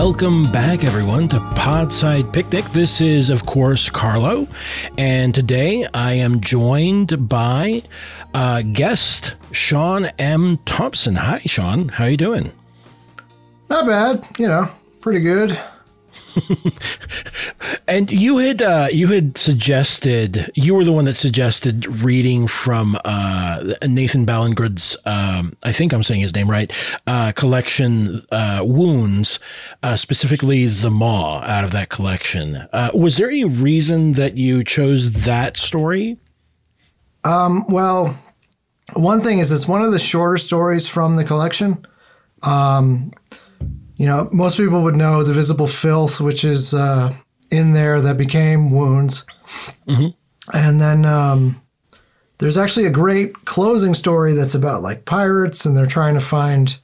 [0.00, 2.64] Welcome back, everyone, to Podside Picnic.
[2.66, 4.46] This is, of course, Carlo,
[4.96, 7.82] and today I am joined by
[8.32, 10.58] uh, guest Sean M.
[10.58, 11.16] Thompson.
[11.16, 11.88] Hi, Sean.
[11.88, 12.52] How you doing?
[13.68, 15.60] Not bad, you know, pretty good.
[17.88, 22.98] and you had uh, you had suggested you were the one that suggested reading from
[23.04, 26.72] uh, Nathan Ballingrud's um, I think I'm saying his name right
[27.06, 29.38] uh, collection uh, wounds
[29.82, 32.56] uh, specifically the maw out of that collection.
[32.72, 36.18] Uh, was there any reason that you chose that story?
[37.24, 38.16] Um, well,
[38.94, 41.84] one thing is it's one of the shorter stories from the collection.
[42.42, 43.12] Um,
[43.98, 47.12] you know, most people would know the visible filth, which is uh,
[47.50, 49.24] in there that became wounds.
[49.86, 50.08] Mm-hmm.
[50.56, 51.60] And then um,
[52.38, 56.78] there's actually a great closing story that's about like pirates and they're trying to find,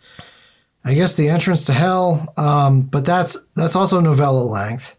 [0.84, 2.34] I guess, the entrance to hell.
[2.36, 4.98] Um, but that's that's also novella length.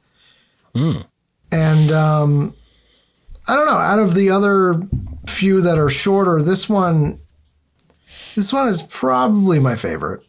[0.74, 1.06] Mm.
[1.52, 2.56] And um,
[3.50, 3.74] I don't know.
[3.74, 4.82] Out of the other
[5.28, 7.20] few that are shorter, this one,
[8.36, 10.26] this one is probably my favorite.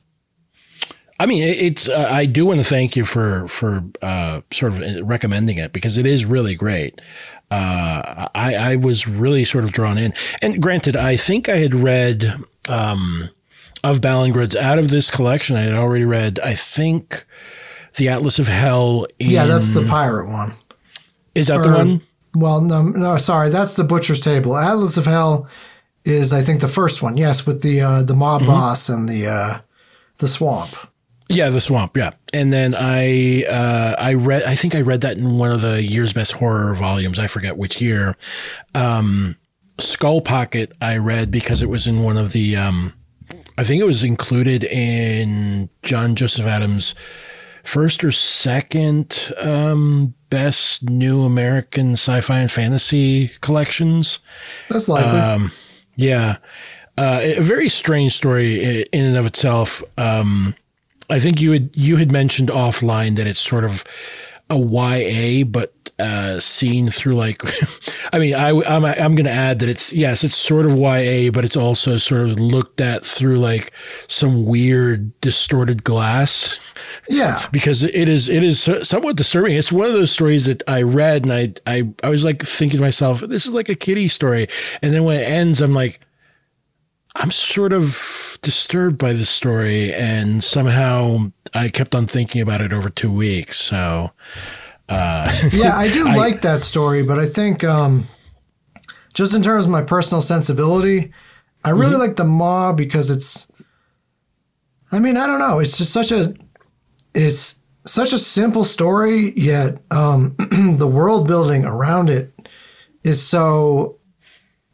[1.19, 1.89] I mean, it's.
[1.89, 5.97] Uh, I do want to thank you for for uh, sort of recommending it because
[5.97, 7.00] it is really great.
[7.50, 10.12] Uh, I, I was really sort of drawn in,
[10.43, 13.31] and granted, I think I had read um,
[13.82, 15.56] of Ballingrud's out of this collection.
[15.56, 17.25] I had already read, I think,
[17.97, 19.06] the Atlas of Hell.
[19.19, 20.53] In, yeah, that's the pirate one.
[21.34, 22.00] Is that or, the one?
[22.34, 24.56] Well, no, no, sorry, that's the Butcher's Table.
[24.56, 25.49] Atlas of Hell
[26.05, 27.16] is, I think, the first one.
[27.16, 28.50] Yes, with the uh, the mob mm-hmm.
[28.50, 29.60] boss and the uh,
[30.19, 30.76] the swamp.
[31.28, 31.97] Yeah, the swamp.
[31.97, 34.44] Yeah, and then I uh, I read.
[34.44, 37.19] I think I read that in one of the year's best horror volumes.
[37.19, 38.16] I forget which year.
[38.75, 39.37] Um,
[39.78, 40.72] Skull Pocket.
[40.81, 42.56] I read because it was in one of the.
[42.56, 42.92] Um,
[43.59, 46.94] I think it was included in John Joseph Adams'
[47.64, 54.20] first or second um, best new American sci-fi and fantasy collections.
[54.69, 55.19] That's likely.
[55.19, 55.50] Um,
[55.97, 56.37] yeah,
[56.98, 59.82] uh, a very strange story in and of itself.
[59.98, 60.54] Um,
[61.09, 63.84] I think you had you had mentioned offline that it's sort of
[64.49, 67.43] a YA, but uh, seen through like,
[68.12, 71.31] I mean, I, I'm I'm going to add that it's yes, it's sort of YA,
[71.31, 73.72] but it's also sort of looked at through like
[74.09, 76.59] some weird distorted glass.
[77.09, 79.56] Yeah, because it is it is somewhat disturbing.
[79.56, 82.78] It's one of those stories that I read and I I I was like thinking
[82.78, 84.49] to myself, this is like a kiddie story,
[84.83, 86.00] and then when it ends, I'm like,
[87.19, 92.72] I'm sort of disturbed by this story, and somehow I kept on thinking about it
[92.72, 93.59] over two weeks.
[93.59, 94.10] So,
[94.88, 98.06] uh, yeah, I do I, like that story, but I think um,
[99.15, 101.12] just in terms of my personal sensibility,
[101.65, 102.00] I really mm-hmm.
[102.00, 103.50] like the Maw because it's.
[104.93, 105.59] I mean, I don't know.
[105.59, 106.34] It's just such a,
[107.15, 112.32] it's such a simple story, yet um, the world building around it
[113.03, 113.99] is so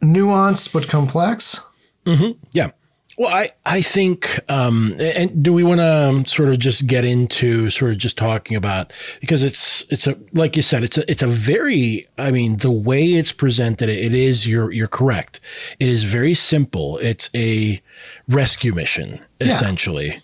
[0.03, 1.63] nuanced but complex.
[2.07, 2.39] Mm-hmm.
[2.53, 2.71] Yeah.
[3.19, 7.05] Well, I, I think, um, and do we want to um, sort of just get
[7.05, 8.91] into sort of just talking about
[9.21, 12.71] because it's it's a like you said it's a it's a very I mean the
[12.71, 15.41] way it's presented it is you're you're correct
[15.79, 17.83] it is very simple it's a
[18.29, 20.23] rescue mission essentially,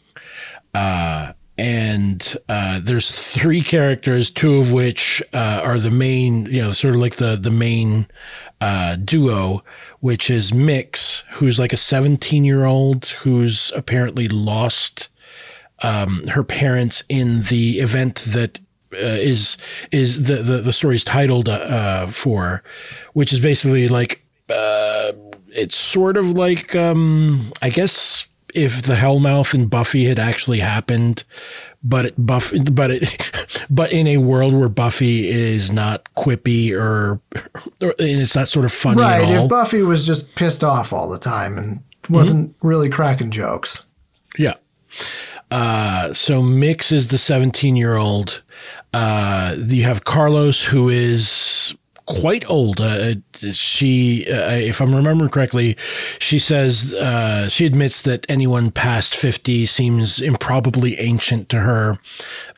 [0.74, 0.80] yeah.
[0.80, 6.72] uh, and uh, there's three characters two of which uh, are the main you know
[6.72, 8.06] sort of like the the main
[8.60, 9.62] uh, duo
[10.00, 15.08] which is Mix, who's like a 17 year old who's apparently lost
[15.82, 18.60] um, her parents in the event that
[18.92, 19.58] uh, is
[19.92, 22.62] is the, the the story's titled uh, for,
[23.12, 25.12] which is basically like uh,
[25.48, 31.24] it's sort of like um, I guess if the Hellmouth and Buffy had actually happened,
[31.82, 37.20] but it buff but it but in a world where Buffy is not quippy or,
[37.80, 41.08] or and it's not sort of funny right if Buffy was just pissed off all
[41.08, 42.66] the time and wasn't mm-hmm.
[42.66, 43.84] really cracking jokes
[44.38, 44.54] yeah
[45.50, 48.42] Uh, so Mix is the 17 year old.
[48.92, 51.74] Uh, you have Carlos, who is
[52.08, 52.80] quite old.
[52.80, 53.16] Uh,
[53.52, 55.76] she, uh, if I'm remembering correctly,
[56.18, 61.98] she says uh, she admits that anyone past 50 seems improbably ancient to her,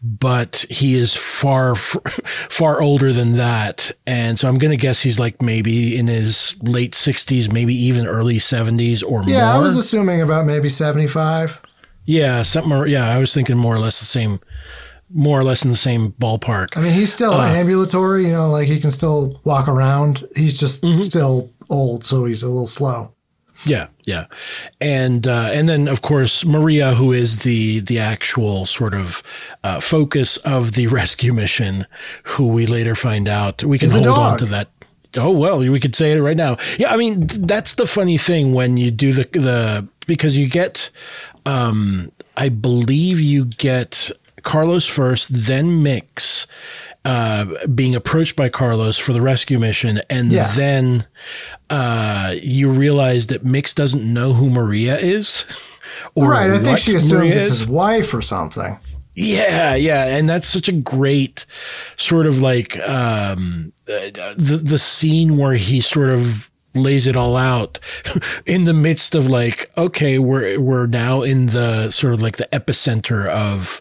[0.02, 3.90] but he is far, far older than that.
[4.06, 8.06] And so I'm going to guess he's like maybe in his late 60s, maybe even
[8.06, 9.34] early 70s or yeah, more.
[9.34, 11.60] Yeah, I was assuming about maybe 75.
[12.04, 12.88] Yeah, something.
[12.88, 14.40] Yeah, I was thinking more or less the same
[15.12, 16.76] more or less in the same ballpark.
[16.76, 20.24] I mean, he's still uh, ambulatory, you know, like he can still walk around.
[20.36, 20.98] He's just mm-hmm.
[20.98, 23.14] still old, so he's a little slow.
[23.64, 24.26] Yeah, yeah,
[24.80, 29.22] and uh, and then of course Maria, who is the the actual sort of
[29.62, 31.86] uh, focus of the rescue mission,
[32.24, 34.68] who we later find out we can hold on to that.
[35.16, 36.56] Oh well, we could say it right now.
[36.78, 40.90] Yeah, I mean that's the funny thing when you do the the because you get,
[41.44, 44.10] um, I believe you get
[44.42, 46.46] Carlos first, then Mix
[47.04, 50.52] uh, being approached by Carlos for the rescue mission, and yeah.
[50.54, 51.06] then
[51.70, 55.46] uh, you realize that Mix doesn't know who Maria is.
[56.16, 58.78] right, I think she assumes it's his wife or something.
[59.14, 61.44] Yeah, yeah, and that's such a great
[61.96, 67.80] sort of like um, the the scene where he sort of lays it all out
[68.46, 72.48] in the midst of like okay we're we're now in the sort of like the
[72.52, 73.80] epicenter of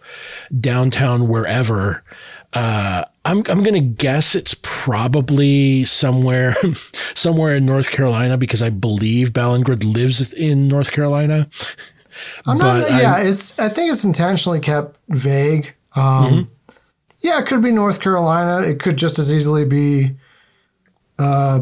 [0.59, 2.03] downtown wherever
[2.53, 6.55] uh, I'm I'm gonna guess it's probably somewhere
[7.13, 11.47] somewhere in North Carolina because I believe Ballingrud lives in North Carolina.
[12.47, 12.89] I'm not.
[12.89, 13.57] yeah, I'm, it's.
[13.59, 15.75] I think it's intentionally kept vague.
[15.95, 16.71] Um, mm-hmm.
[17.19, 18.67] Yeah, it could be North Carolina.
[18.67, 20.15] It could just as easily be
[21.19, 21.61] uh,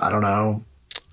[0.00, 0.64] I don't know.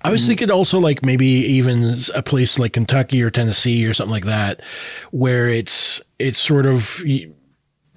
[0.04, 4.10] I was thinking also like maybe even a place like Kentucky or Tennessee or something
[4.12, 4.60] like that,
[5.12, 7.02] where it's it's sort of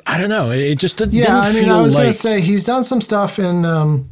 [0.05, 0.51] I don't know.
[0.51, 1.15] It just didn't.
[1.15, 4.11] Yeah, I mean, I was like, going to say he's done some stuff in um,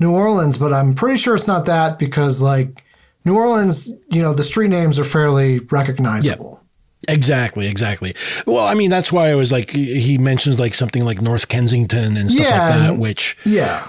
[0.00, 2.82] New Orleans, but I'm pretty sure it's not that because like
[3.24, 6.52] New Orleans, you know, the street names are fairly recognizable.
[6.52, 7.14] Yeah.
[7.14, 8.16] Exactly, exactly.
[8.46, 12.16] Well, I mean, that's why I was like, he mentions like something like North Kensington
[12.16, 13.86] and stuff yeah, like that, which yeah,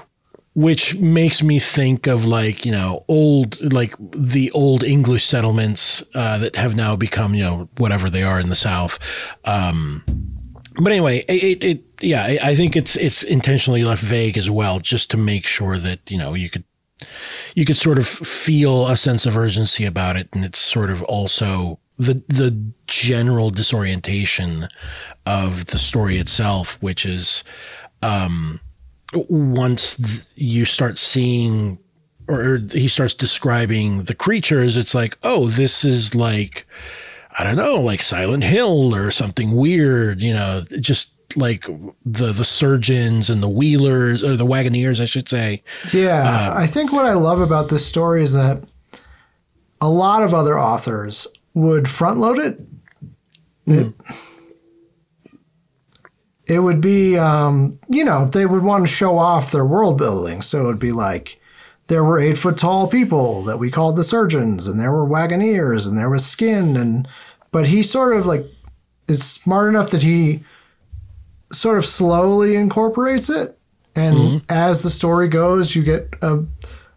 [0.57, 6.39] which makes me think of like you know old like the old English settlements uh,
[6.39, 8.97] that have now become you know whatever they are in the South.
[9.45, 10.03] Um,
[10.81, 15.11] but anyway, it, it yeah, I think it's it's intentionally left vague as well, just
[15.11, 16.63] to make sure that you know you could
[17.53, 21.03] you could sort of feel a sense of urgency about it, and it's sort of
[21.03, 24.69] also the the general disorientation
[25.27, 27.43] of the story itself, which is.
[28.01, 28.59] Um,
[29.13, 31.79] once you start seeing
[32.27, 36.67] or he starts describing the creatures, it's like, oh, this is like,
[37.39, 41.65] I don't know, like Silent Hill or something weird, you know, just like
[42.05, 45.63] the the surgeons and the wheelers or the wagoneers, I should say.
[45.93, 48.63] Yeah, um, I think what I love about this story is that
[49.79, 52.59] a lot of other authors would front load it.
[53.67, 53.89] Mm.
[53.89, 53.93] it
[56.47, 60.41] it would be, um, you know, they would want to show off their world building.
[60.41, 61.39] So it would be like
[61.87, 65.87] there were eight foot tall people that we called the surgeons, and there were wagoneers,
[65.87, 67.07] and there was skin, and
[67.51, 68.45] but he sort of like
[69.07, 70.43] is smart enough that he
[71.51, 73.57] sort of slowly incorporates it,
[73.95, 74.37] and mm-hmm.
[74.49, 76.45] as the story goes, you get a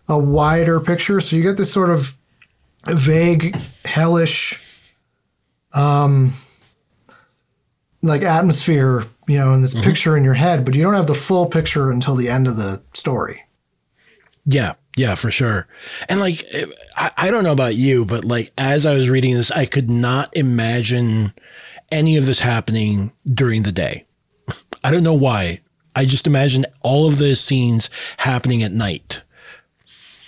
[0.09, 1.21] a wider picture.
[1.21, 2.17] So you get this sort of
[2.87, 4.61] vague, hellish,
[5.73, 6.33] um,
[8.03, 9.85] like atmosphere you know, in this mm-hmm.
[9.85, 12.57] picture in your head, but you don't have the full picture until the end of
[12.57, 13.45] the story.
[14.45, 15.69] Yeah, yeah, for sure.
[16.09, 16.45] And like,
[16.97, 19.89] I, I don't know about you, but like, as I was reading this, I could
[19.89, 21.33] not imagine
[21.93, 24.07] any of this happening during the day.
[24.85, 25.61] I don't know why.
[25.95, 29.23] I just imagine all of the scenes happening at night.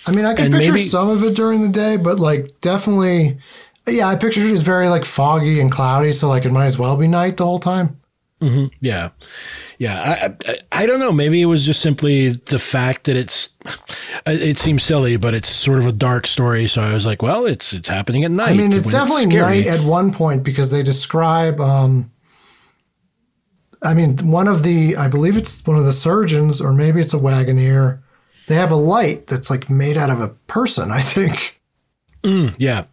[0.05, 2.59] I mean, I can and picture maybe, some of it during the day, but like,
[2.61, 3.39] definitely,
[3.85, 6.77] yeah, I pictured it as very like foggy and cloudy, so like it might as
[6.77, 7.99] well be night the whole time.
[8.43, 8.65] Mm-hmm.
[8.81, 9.09] Yeah,
[9.77, 10.35] yeah.
[10.45, 11.13] I, I, I don't know.
[11.13, 13.49] Maybe it was just simply the fact that it's.
[14.25, 16.65] It seems silly, but it's sort of a dark story.
[16.67, 18.51] So I was like, well, it's it's happening at night.
[18.51, 21.59] I mean, it's definitely it's night at one point because they describe.
[21.59, 22.09] Um,
[23.81, 27.13] I mean, one of the I believe it's one of the surgeons, or maybe it's
[27.13, 28.01] a wagoneer.
[28.47, 30.89] They have a light that's like made out of a person.
[30.89, 31.59] I think.
[32.23, 32.85] Mm, yeah,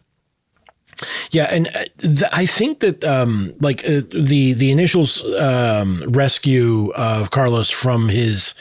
[1.31, 5.07] yeah, and uh, th- I think that um, like uh, the the initial
[5.39, 8.55] um, rescue of Carlos from his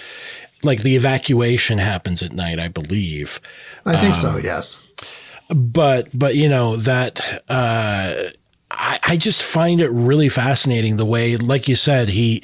[0.63, 3.39] like the evacuation happens at night, I believe.
[3.85, 4.37] I think um, so.
[4.37, 4.85] Yes.
[5.49, 8.29] But but you know that uh,
[8.71, 12.43] I, I just find it really fascinating the way, like you said, he,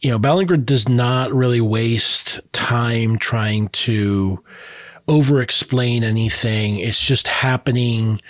[0.00, 4.42] you know, Ballingrud does not really waste time trying to
[5.06, 6.78] over explain anything.
[6.78, 8.20] It's just happening.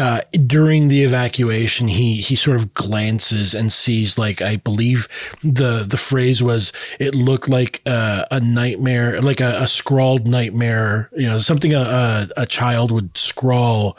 [0.00, 5.08] Uh, during the evacuation, he he sort of glances and sees like I believe
[5.42, 11.10] the the phrase was it looked like uh, a nightmare, like a, a, scrawled nightmare,
[11.14, 13.98] you know, something a, a, a child would scrawl,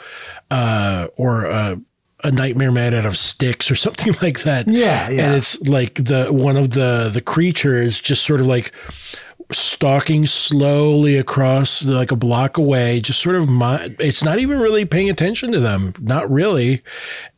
[0.49, 1.79] uh, or a,
[2.23, 4.67] a nightmare made out of sticks or something like that.
[4.67, 5.27] Yeah, yeah.
[5.27, 8.71] And it's like the one of the the creatures just sort of like
[9.51, 13.47] stalking slowly across like a block away, just sort of,
[13.99, 16.83] it's not even really paying attention to them, not really.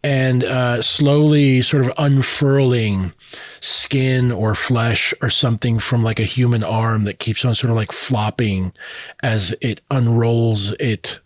[0.04, 3.14] And uh, slowly sort of unfurling
[3.62, 7.78] skin or flesh or something from like a human arm that keeps on sort of
[7.78, 8.74] like flopping
[9.22, 11.20] as it unrolls it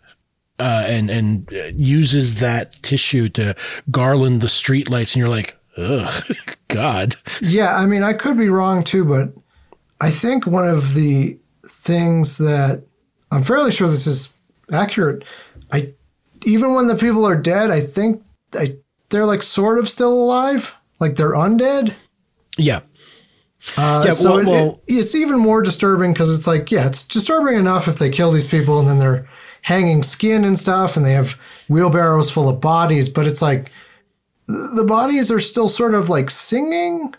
[0.60, 3.54] uh, and and uses that tissue to
[3.90, 6.24] garland the streetlights, and you're like, ugh,
[6.68, 7.14] God.
[7.40, 9.32] Yeah, I mean, I could be wrong too, but
[10.00, 12.84] I think one of the things that
[13.30, 14.34] I'm fairly sure this is
[14.72, 15.24] accurate.
[15.72, 15.94] I
[16.44, 18.22] even when the people are dead, I think
[18.54, 18.76] I,
[19.10, 21.94] they're like sort of still alive, like they're undead.
[22.56, 22.80] Yeah.
[23.76, 26.86] Uh, yeah, so well, it, well, it, it's even more disturbing because it's like, yeah,
[26.86, 29.28] it's disturbing enough if they kill these people and then they're
[29.62, 33.70] hanging skin and stuff and they have wheelbarrows full of bodies, but it's like
[34.46, 37.14] the bodies are still sort of like singing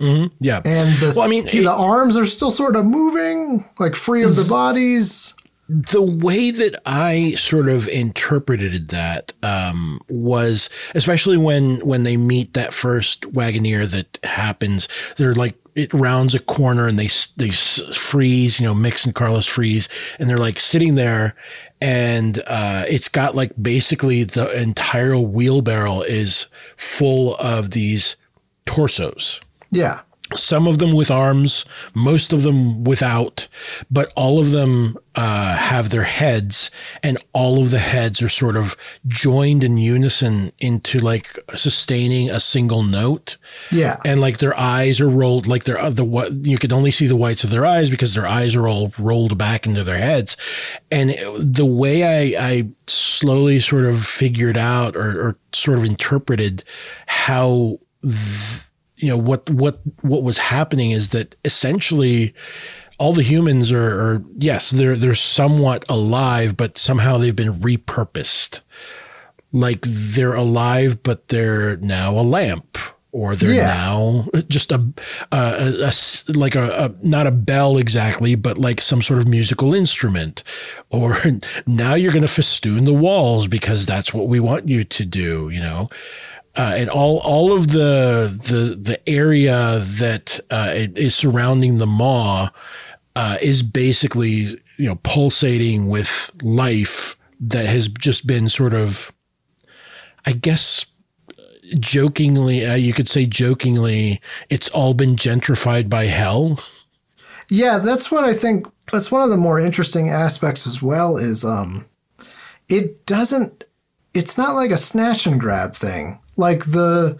[0.00, 0.34] Mm-hmm.
[0.40, 4.22] Yeah, and the well, I mean, the arms are still sort of moving, like free
[4.24, 5.34] of the bodies.
[5.68, 12.54] The way that I sort of interpreted that um, was, especially when when they meet
[12.54, 18.58] that first Wagoneer that happens, they're like it rounds a corner and they they freeze,
[18.58, 21.36] you know, Mix and Carlos freeze, and they're like sitting there,
[21.82, 26.46] and uh, it's got like basically the entire wheelbarrow is
[26.78, 28.16] full of these
[28.64, 30.00] torsos yeah.
[30.32, 33.48] Some of them with arms, most of them without,
[33.90, 36.70] but all of them uh, have their heads,
[37.02, 38.76] and all of the heads are sort of
[39.08, 43.38] joined in unison into like sustaining a single note.
[43.72, 46.92] Yeah, and like their eyes are rolled, like they're uh, the what you can only
[46.92, 49.98] see the whites of their eyes because their eyes are all rolled back into their
[49.98, 50.36] heads.
[50.92, 51.10] And
[51.40, 52.04] the way
[52.36, 56.62] I, I slowly sort of figured out or, or sort of interpreted
[57.06, 57.80] how.
[58.02, 58.69] Th-
[59.00, 62.34] you know what what what was happening is that essentially
[62.98, 68.60] all the humans are, are, yes they're they're somewhat alive but somehow they've been repurposed.
[69.52, 72.78] Like they're alive but they're now a lamp
[73.12, 73.66] or they're yeah.
[73.66, 74.80] now just a,
[75.32, 79.74] a, a, a like a, not a bell exactly but like some sort of musical
[79.74, 80.44] instrument.
[80.90, 81.16] Or
[81.66, 85.48] now you're going to festoon the walls because that's what we want you to do
[85.48, 85.88] you know
[86.56, 92.48] uh, and all all of the the the area that uh, is surrounding the maw
[93.16, 99.12] uh, is basically you know pulsating with life that has just been sort of,
[100.26, 100.86] I guess,
[101.78, 106.58] jokingly uh, you could say jokingly, it's all been gentrified by hell.
[107.48, 108.66] Yeah, that's what I think.
[108.92, 111.16] That's one of the more interesting aspects as well.
[111.16, 111.86] Is um,
[112.68, 113.64] it doesn't.
[114.14, 117.18] It's not like a snatch and grab thing like the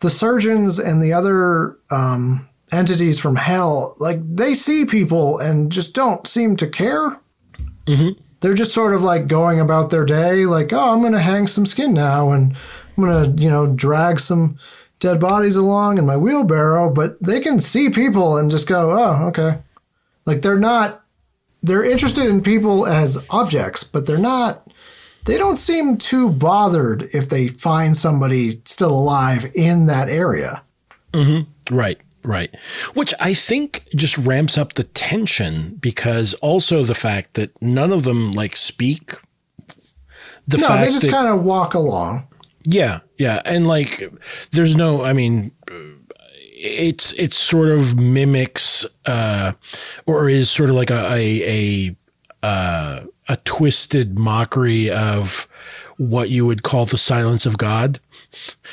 [0.00, 5.94] the surgeons and the other um, entities from hell, like they see people and just
[5.94, 7.20] don't seem to care.
[7.86, 8.20] Mm-hmm.
[8.40, 11.46] They're just sort of like going about their day, like, oh, I'm going to hang
[11.46, 12.54] some skin now and
[12.96, 14.58] I'm going to, you know, drag some
[14.98, 16.90] dead bodies along in my wheelbarrow.
[16.90, 19.60] But they can see people and just go, oh, okay.
[20.26, 21.04] Like they're not,
[21.62, 24.63] they're interested in people as objects, but they're not
[25.24, 30.62] they don't seem too bothered if they find somebody still alive in that area.
[31.12, 31.74] Mm-hmm.
[31.74, 32.54] Right, right.
[32.94, 38.04] Which I think just ramps up the tension because also the fact that none of
[38.04, 39.12] them like speak.
[40.46, 42.26] The no, they just kind of walk along.
[42.66, 44.02] Yeah, yeah, and like,
[44.52, 45.02] there's no.
[45.02, 45.52] I mean,
[46.54, 49.52] it's it's sort of mimics, uh,
[50.06, 51.96] or is sort of like a a, a
[52.42, 55.48] uh, a twisted mockery of
[55.96, 58.00] what you would call the silence of God.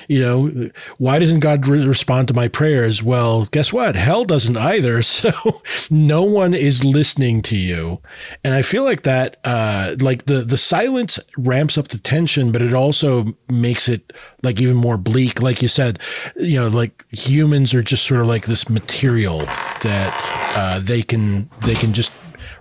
[0.08, 3.04] You know, why doesn't God re- respond to my prayers?
[3.04, 3.96] Well, guess what?
[3.96, 5.02] Hell doesn't either.
[5.22, 8.00] So no one is listening to you.
[8.44, 12.62] And I feel like that, uh, like the, the silence ramps up the tension, but
[12.64, 15.44] it also makes it like even more bleak.
[15.44, 16.00] Like you said,
[16.38, 21.50] you know, like humans are just sort of like this material that, uh, they can,
[21.66, 22.12] they can just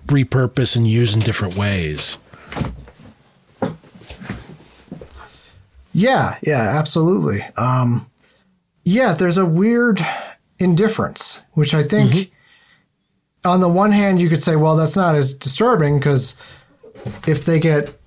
[0.07, 2.17] repurpose and use in different ways.
[5.93, 7.41] Yeah, yeah, absolutely.
[7.57, 8.09] Um,
[8.83, 9.99] yeah, there's a weird
[10.57, 13.49] indifference, which I think, mm-hmm.
[13.49, 16.35] on the one hand, you could say, well, that's not as disturbing because
[17.27, 17.97] if they get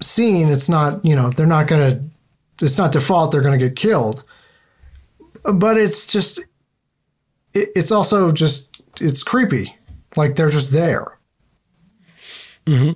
[0.00, 3.68] seen, it's not, you know, they're not going to, it's not default, they're going to
[3.68, 4.24] get killed.
[5.42, 6.40] But it's just,
[7.52, 9.76] it, it's also just, it's creepy.
[10.16, 11.18] Like they're just there.
[12.66, 12.92] Mm-hmm.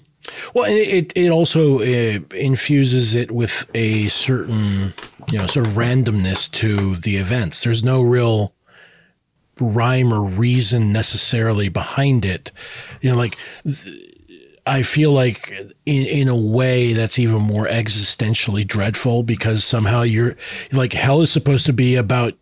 [0.55, 4.95] Well, it it also uh, infuses it with a certain
[5.31, 7.63] you know sort of randomness to the events.
[7.63, 8.55] There's no real
[9.61, 12.53] rhyme or reason necessarily behind it.
[13.01, 13.37] You know, like
[14.67, 15.51] I feel like
[15.87, 20.37] in in a way that's even more existentially dreadful because somehow you're
[20.73, 22.35] like hell is supposed to be about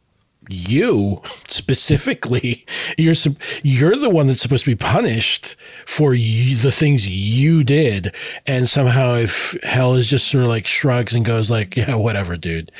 [0.48, 2.64] you specifically
[2.96, 3.14] you're
[3.62, 8.14] you're the one that's supposed to be punished for you, the things you did.
[8.46, 12.36] And somehow if hell is just sort of like shrugs and goes like yeah whatever
[12.36, 12.70] dude.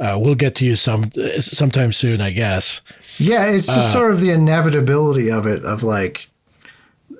[0.00, 1.10] Uh, we'll get to you some
[1.40, 2.80] sometime soon i guess.
[3.18, 6.28] Yeah it's just uh, sort of the inevitability of it of like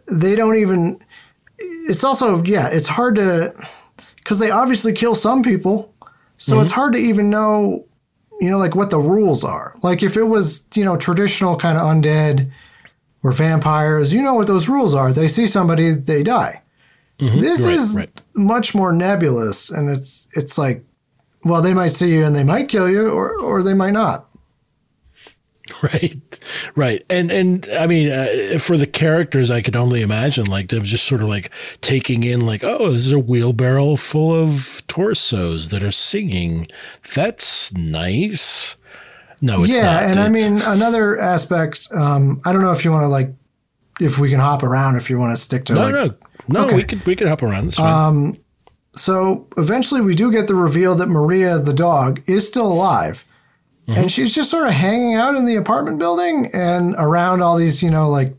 [0.07, 1.03] they don't even
[1.59, 3.55] it's also yeah it's hard to
[4.23, 5.93] because they obviously kill some people.
[6.37, 6.63] So mm-hmm.
[6.63, 7.85] it's hard to even know
[8.43, 9.73] you know, like what the rules are.
[9.85, 12.51] Like if it was, you know, traditional kind of undead
[13.23, 15.13] or vampires, you know what those rules are.
[15.13, 16.61] They see somebody, they die.
[17.21, 17.39] Mm-hmm.
[17.39, 18.21] This right, is right.
[18.35, 20.85] much more nebulous, and it's it's like,
[21.45, 24.29] well, they might see you and they might kill you, or or they might not.
[25.83, 26.32] Right,
[26.77, 30.83] right, and and I mean, uh, for the characters, I could only imagine like them
[30.85, 35.71] just sort of like taking in like, oh, this is a wheelbarrow full of torsos
[35.71, 36.69] that are singing.
[37.15, 38.77] That's nice.
[39.41, 40.03] No, it's yeah, not.
[40.05, 41.89] and it's, I mean another aspect.
[41.95, 43.33] Um, I don't know if you want to like,
[44.01, 45.75] if we can hop around, if you want to stick to.
[45.75, 46.15] No, like, no,
[46.49, 46.67] no.
[46.67, 46.77] Okay.
[46.77, 47.67] We could we could hop around.
[47.67, 48.09] That's fine.
[48.09, 48.39] Um,
[48.95, 53.25] so eventually, we do get the reveal that Maria, the dog, is still alive
[53.89, 54.01] Mm-hmm.
[54.01, 57.83] And she's just sort of hanging out in the apartment building and around all these,
[57.83, 58.35] you know, like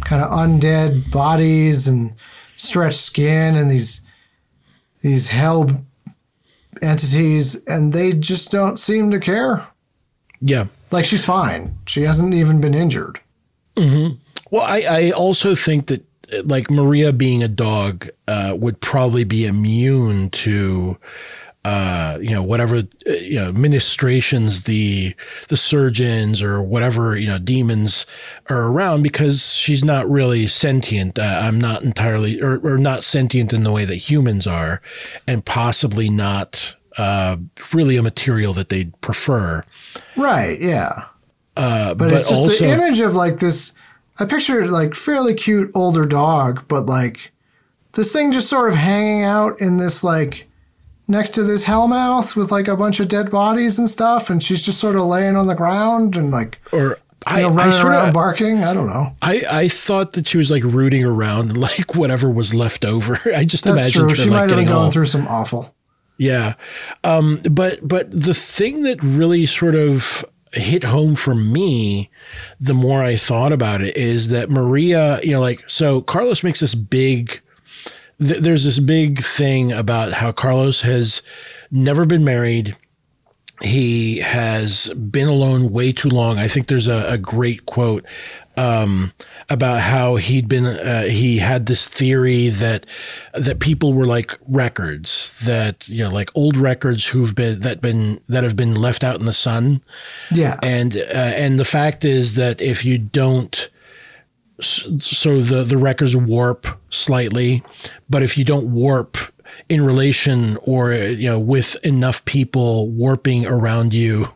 [0.00, 2.14] kind of undead bodies and
[2.56, 4.00] stretched skin and these
[5.00, 5.84] these hell
[6.80, 9.66] entities and they just don't seem to care.
[10.40, 10.66] Yeah.
[10.90, 11.78] Like she's fine.
[11.86, 13.20] She hasn't even been injured.
[13.76, 14.16] Mm-hmm.
[14.50, 16.04] Well, I, I also think that
[16.44, 20.98] like Maria being a dog uh, would probably be immune to
[21.64, 25.14] uh, you know, whatever, uh, you know, ministrations the,
[25.48, 28.04] the surgeons or whatever, you know, demons
[28.48, 31.18] are around because she's not really sentient.
[31.18, 34.82] Uh, I'm not entirely, or, or not sentient in the way that humans are,
[35.26, 37.36] and possibly not uh,
[37.72, 39.64] really a material that they'd prefer.
[40.16, 40.60] Right.
[40.60, 41.06] Yeah.
[41.56, 43.72] Uh, but, but, it's just also, the image of like this.
[44.18, 47.32] I pictured like fairly cute older dog, but like
[47.92, 50.48] this thing just sort of hanging out in this like
[51.08, 54.64] next to this hellmouth with like a bunch of dead bodies and stuff, and she's
[54.64, 58.08] just sort of laying on the ground and like or I, know, running I around
[58.08, 58.64] of, barking.
[58.64, 59.14] I don't know.
[59.22, 63.20] I, I thought that she was like rooting around like whatever was left over.
[63.34, 64.08] I just That's imagined true.
[64.10, 65.74] her she like might have been going all, through some awful.
[66.18, 66.54] Yeah,
[67.04, 72.10] um, but but the thing that really sort of hit home for me
[72.60, 76.60] the more I thought about it is that Maria, you know, like so Carlos makes
[76.60, 77.40] this big
[78.18, 81.22] th- there's this big thing about how Carlos has
[81.70, 82.76] never been married.
[83.62, 86.38] He has been alone way too long.
[86.38, 88.04] I think there's a, a great quote
[88.56, 89.12] um,
[89.48, 92.86] about how he'd been uh, he had this theory that
[93.32, 98.20] that people were like records that you know like old records who've been that been
[98.28, 99.80] that have been left out in the sun
[100.30, 103.70] yeah and uh, and the fact is that if you don't
[104.60, 107.62] so the the records warp slightly,
[108.08, 109.16] but if you don't warp
[109.68, 114.28] in relation or you know with enough people warping around you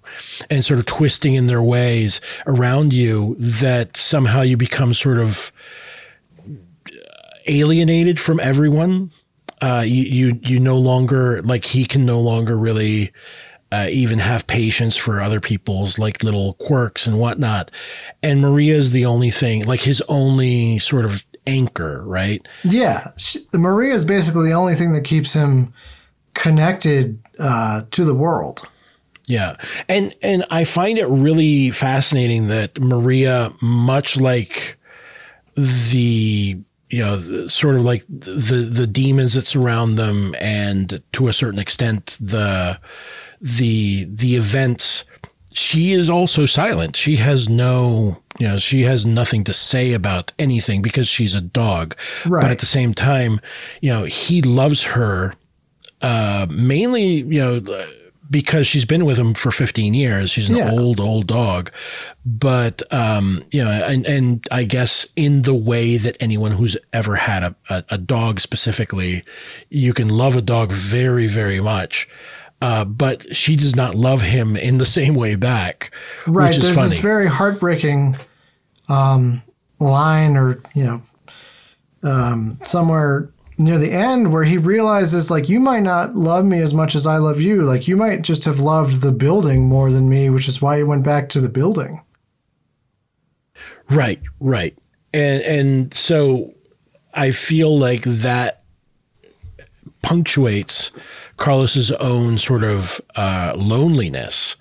[0.51, 5.53] and sort of twisting in their ways around you that somehow you become sort of
[7.47, 9.11] alienated from everyone
[9.63, 13.13] uh, you, you you no longer like he can no longer really
[13.73, 17.71] uh, even have patience for other people's like little quirks and whatnot.
[18.23, 22.47] And Maria is the only thing, like his only sort of anchor, right?
[22.65, 23.09] Yeah.
[23.17, 25.73] She, Maria is basically the only thing that keeps him
[26.35, 28.67] connected uh, to the world.
[29.27, 29.57] Yeah.
[29.89, 34.79] And and I find it really fascinating that Maria much like
[35.57, 36.59] the
[36.91, 41.59] you know sort of like the the demons that surround them and to a certain
[41.59, 42.79] extent the
[43.41, 45.05] the the events
[45.53, 46.97] she is also silent.
[46.97, 51.41] She has no, you know, she has nothing to say about anything because she's a
[51.41, 51.97] dog.
[52.27, 52.43] Right.
[52.43, 53.41] But at the same time,
[53.81, 55.35] you know, he loves her
[56.03, 57.61] uh, mainly you know
[58.29, 60.31] because she's been with him for 15 years.
[60.31, 60.73] She's an Yeah.
[60.73, 61.71] old, old dog.
[62.25, 67.15] But, um, you know, and, and I guess in the way that anyone who's ever
[67.15, 69.23] had a, a, a dog specifically,
[69.71, 72.09] you can love a dog very, very much.
[72.63, 75.91] Uh, but she does not love him in the same way back,
[76.27, 76.49] Right.
[76.49, 76.89] which is There's funny.
[76.89, 78.17] this very heartbreaking
[78.89, 79.43] um,
[79.79, 81.03] line, or you know,
[82.03, 86.73] um, somewhere near the end where he realizes like you might not love me as
[86.75, 87.63] much as I love you.
[87.63, 90.83] Like you might just have loved the building more than me, which is why he
[90.83, 92.01] went back to the building.
[93.91, 94.77] Right, right.
[95.13, 96.55] And and so
[97.15, 98.63] I feel like that
[100.03, 100.91] punctuates
[101.37, 104.57] Carlos's own sort of uh, loneliness.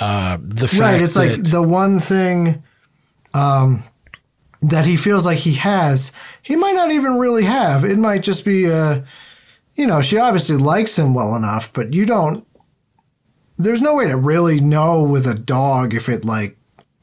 [0.00, 1.02] Uh, the fact Right.
[1.02, 2.62] It's like the one thing
[3.34, 3.82] um,
[4.62, 7.84] that he feels like he has, he might not even really have.
[7.84, 9.04] It might just be a,
[9.74, 12.46] you know, she obviously likes him well enough, but you don't.
[13.56, 16.56] There's no way to really know with a dog if it like.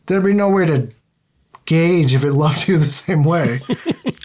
[0.08, 0.89] There'd be no way to
[1.65, 3.62] gauge if it loved you the same way.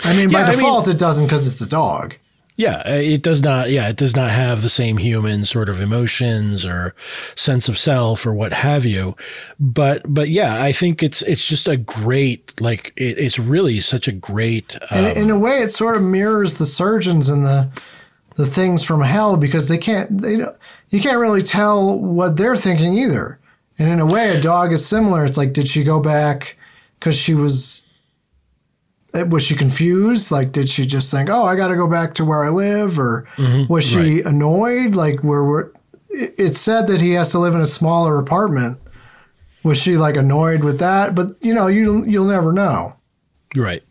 [0.04, 2.16] I mean, by Yeah, I mean- default, it doesn't because it's a dog.
[2.60, 3.70] Yeah, uh, it does not.
[3.70, 6.94] Yeah, it does not have the same human sort of emotions or
[7.34, 9.16] sense of self or what have you.
[9.58, 14.08] But but yeah, I think it's it's just a great like it, it's really such
[14.08, 14.76] a great.
[14.90, 17.70] Um, in a way, it sort of mirrors the surgeons and the
[18.36, 20.54] the things from hell because they can't they don't
[20.90, 23.38] you can't really tell what they're thinking either.
[23.78, 25.24] And in a way, a dog is similar.
[25.24, 26.58] It's like, did she go back
[26.98, 27.86] because she was
[29.28, 30.30] was she confused?
[30.30, 32.98] Like, did she just think, oh, I got to go back to where I live,
[32.98, 33.26] or
[33.68, 34.94] was she annoyed?
[34.94, 35.70] Like, where we're
[36.10, 38.78] it- it's said that he has to live in a smaller apartment.
[39.62, 41.14] Was she like annoyed with that?
[41.14, 42.94] But you know, you you'll never know.
[43.56, 43.82] Right.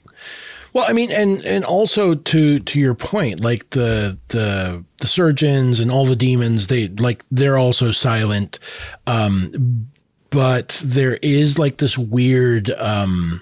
[0.73, 5.79] Well, I mean, and and also to to your point, like the the the surgeons
[5.79, 8.59] and all the demons, they like they're also silent,
[9.07, 9.87] um,
[10.29, 13.41] but there is like this weird, um,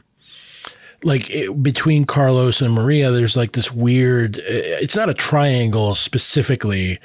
[1.03, 4.39] like it, between Carlos and Maria, there's like this weird.
[4.39, 6.99] Eh, it's not a triangle specifically.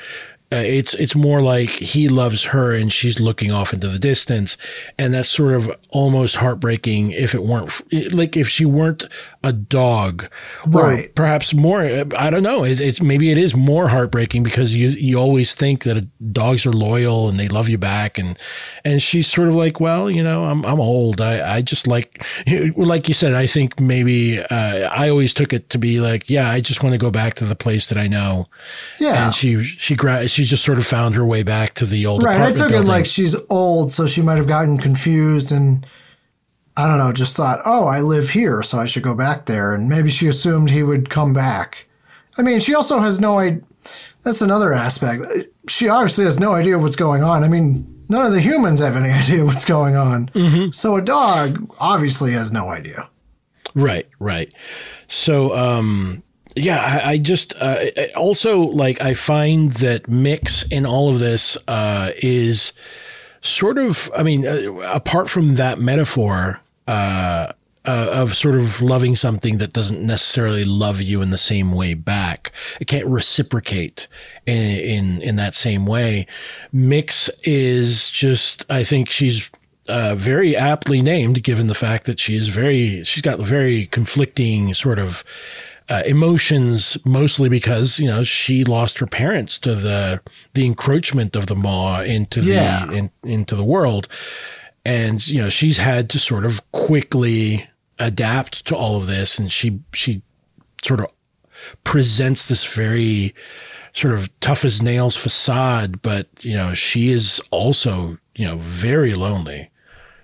[0.53, 4.57] Uh, it's it's more like he loves her and she's looking off into the distance,
[4.99, 7.71] and that's sort of almost heartbreaking if it weren't
[8.13, 9.05] like if she weren't
[9.43, 10.29] a dog,
[10.67, 11.13] Right.
[11.15, 11.81] perhaps more.
[11.83, 12.65] I don't know.
[12.65, 16.73] It's, it's maybe it is more heartbreaking because you you always think that dogs are
[16.73, 18.39] loyal and they love you back, and
[18.85, 21.21] and she's sort of like, well, you know, I'm I'm old.
[21.21, 22.25] I I just like
[22.77, 23.33] like you said.
[23.35, 26.93] I think maybe uh, I always took it to be like, yeah, I just want
[26.93, 28.49] to go back to the place that I know.
[29.01, 29.25] Yeah.
[29.27, 32.23] And she she gra- she just sort of found her way back to the old
[32.23, 32.41] Right.
[32.41, 32.87] I took building.
[32.87, 35.87] it like she's old, so she might have gotten confused and
[36.77, 39.75] I don't know, just thought, oh, I live here, so I should go back there.
[39.75, 41.87] And maybe she assumed he would come back.
[42.39, 43.61] I mean, she also has no idea.
[44.23, 45.23] That's another aspect.
[45.69, 47.45] She obviously has no idea what's going on.
[47.45, 50.29] I mean, none of the humans have any idea what's going on.
[50.29, 50.71] Mm-hmm.
[50.71, 53.09] So a dog obviously has no idea.
[53.75, 54.53] Right, right.
[55.09, 56.23] So, um,
[56.55, 57.77] yeah, I, I just uh,
[58.17, 62.73] also like I find that mix in all of this uh, is
[63.41, 64.11] sort of.
[64.17, 66.61] I mean, uh, apart from that metaphor.
[66.87, 67.53] Uh,
[67.85, 71.95] uh, of sort of loving something that doesn't necessarily love you in the same way
[71.95, 72.53] back.
[72.81, 74.07] It can't reciprocate
[74.47, 76.27] in in, in that same way.
[76.73, 78.65] Mix is just.
[78.71, 79.51] I think she's
[79.89, 83.03] uh, very aptly named, given the fact that she is very.
[83.03, 85.25] She's got very conflicting sort of.
[85.89, 90.21] Uh, emotions mostly because you know she lost her parents to the
[90.55, 92.87] the encroachment of the maw into Yeah.
[92.87, 94.07] the in, into the world.
[94.85, 97.69] And you know she's had to sort of quickly
[97.99, 99.39] adapt to all of this.
[99.39, 100.23] And she she
[100.85, 101.07] sort of
[101.85, 103.35] presents this very
[103.93, 106.01] sort of tough as nails facade.
[106.03, 109.71] But you know she is also you know very lonely.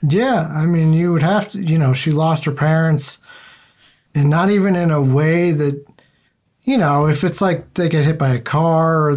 [0.03, 3.19] Yeah, I mean, you would have to, you know, she lost her parents,
[4.19, 5.85] and not even in a way that,
[6.63, 9.13] you know, if it's like they get hit by a car or,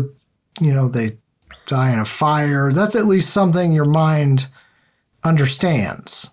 [0.59, 1.17] you know, they
[1.65, 4.47] die in a fire, that's at least something your mind
[5.23, 6.29] understands.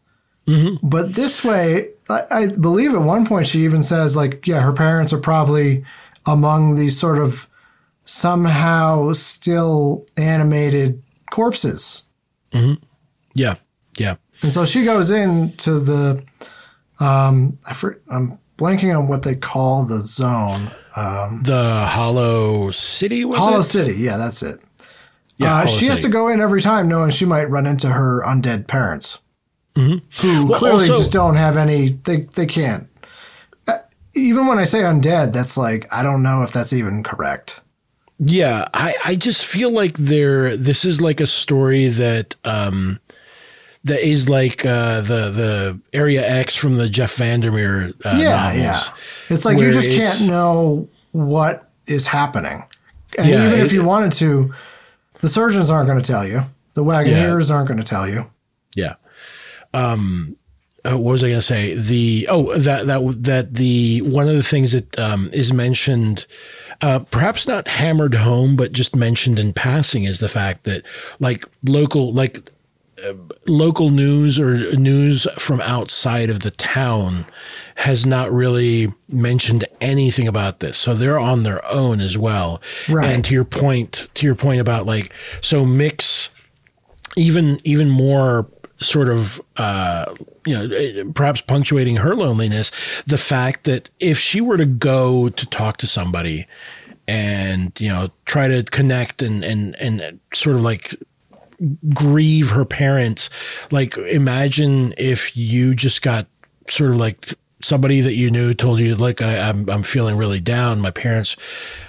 [0.83, 4.73] But this way, I, I believe at one point she even says, like, yeah, her
[4.73, 5.85] parents are probably
[6.27, 7.49] among these sort of
[8.05, 12.05] somehow still animated corpses.
[13.35, 13.57] yeah
[13.99, 16.25] yeah And so she goes into the,
[16.99, 20.71] um, I for, I'm blanking on what they call the zone.
[20.97, 23.65] Um, the hollow city was Hollow it?
[23.65, 23.95] City.
[23.95, 24.61] Yeah, that's it.
[25.39, 28.23] Yeah, uh, she has to go in every time knowing she might run into her
[28.27, 29.19] undead parents
[29.77, 30.49] who Mm-hmm.
[30.49, 32.89] Well, clearly also- just don't have any, they, they can't.
[33.69, 33.79] Uh,
[34.15, 37.61] even when I say undead, that's like, I don't know if that's even correct.
[38.19, 40.57] Yeah, I, I just feel like there.
[40.57, 42.99] This is like a story that um,
[43.89, 47.93] that is like uh, the the Area X from the Jeff Vandermeer.
[48.05, 49.35] Uh, yeah, novels, yeah.
[49.35, 52.65] It's like you just can't know what is happening,
[53.19, 54.55] and Yeah, even if you wanted to,
[55.21, 56.43] the surgeons aren't going to tell you.
[56.75, 58.31] The Wagoneers aren't going to tell you.
[58.77, 58.95] Yeah.
[59.75, 60.37] Um,
[60.85, 61.75] uh, what was I going to say?
[61.75, 66.27] The oh that that that the one of the things that um, is mentioned,
[66.81, 70.85] uh, perhaps not hammered home, but just mentioned in passing, is the fact that
[71.19, 72.49] like local like
[73.47, 77.27] local news or news from outside of the town
[77.77, 80.79] has not really mentioned anything about this.
[80.79, 82.61] So they're on their own as well.
[82.89, 83.07] Right.
[83.07, 86.31] And to your point, to your point about like so mix
[87.17, 88.47] even even more
[88.81, 90.15] sort of uh,
[90.47, 92.71] you know eh, perhaps punctuating her loneliness
[93.07, 96.47] the fact that if she were to go to talk to somebody
[97.09, 100.95] and you know try to connect and and and sort of like
[101.93, 103.29] grieve her parents
[103.71, 106.27] like imagine if you just got
[106.69, 110.41] sort of like somebody that you knew told you like I, I'm I'm feeling really
[110.41, 110.81] down.
[110.81, 111.37] My parents,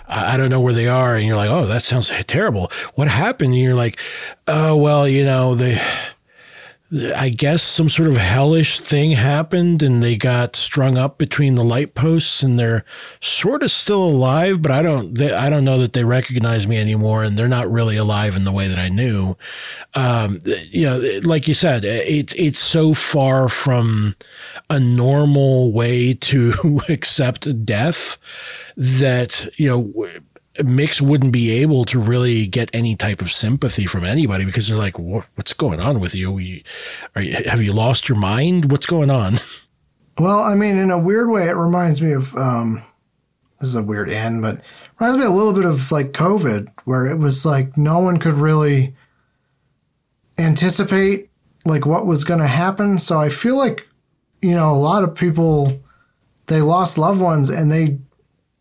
[0.08, 2.71] I, I don't know where they are, and you're like, oh, that sounds terrible.
[2.95, 3.53] What happened?
[3.53, 3.99] And you're like,
[4.47, 5.79] oh well, you know they.
[7.15, 11.63] I guess some sort of hellish thing happened and they got strung up between the
[11.63, 12.84] light posts and they're
[13.21, 16.78] sort of still alive, but I don't, they, I don't know that they recognize me
[16.78, 19.38] anymore and they're not really alive in the way that I knew.
[19.93, 24.15] Um, you know, like you said, it's, it's so far from
[24.67, 28.17] a normal way to accept death
[28.75, 29.93] that, you know,
[30.63, 34.77] Mix wouldn't be able to really get any type of sympathy from anybody because they're
[34.77, 36.37] like, "What- "What's going on with you?
[36.39, 36.61] you,
[37.15, 38.71] have you lost your mind?
[38.71, 39.39] What's going on?"
[40.17, 42.81] Well, I mean, in a weird way, it reminds me of um,
[43.57, 44.59] this is a weird end, but
[44.99, 48.33] reminds me a little bit of like COVID, where it was like no one could
[48.33, 48.93] really
[50.37, 51.29] anticipate
[51.65, 52.97] like what was going to happen.
[52.99, 53.87] So I feel like
[54.41, 55.79] you know a lot of people
[56.47, 57.99] they lost loved ones, and they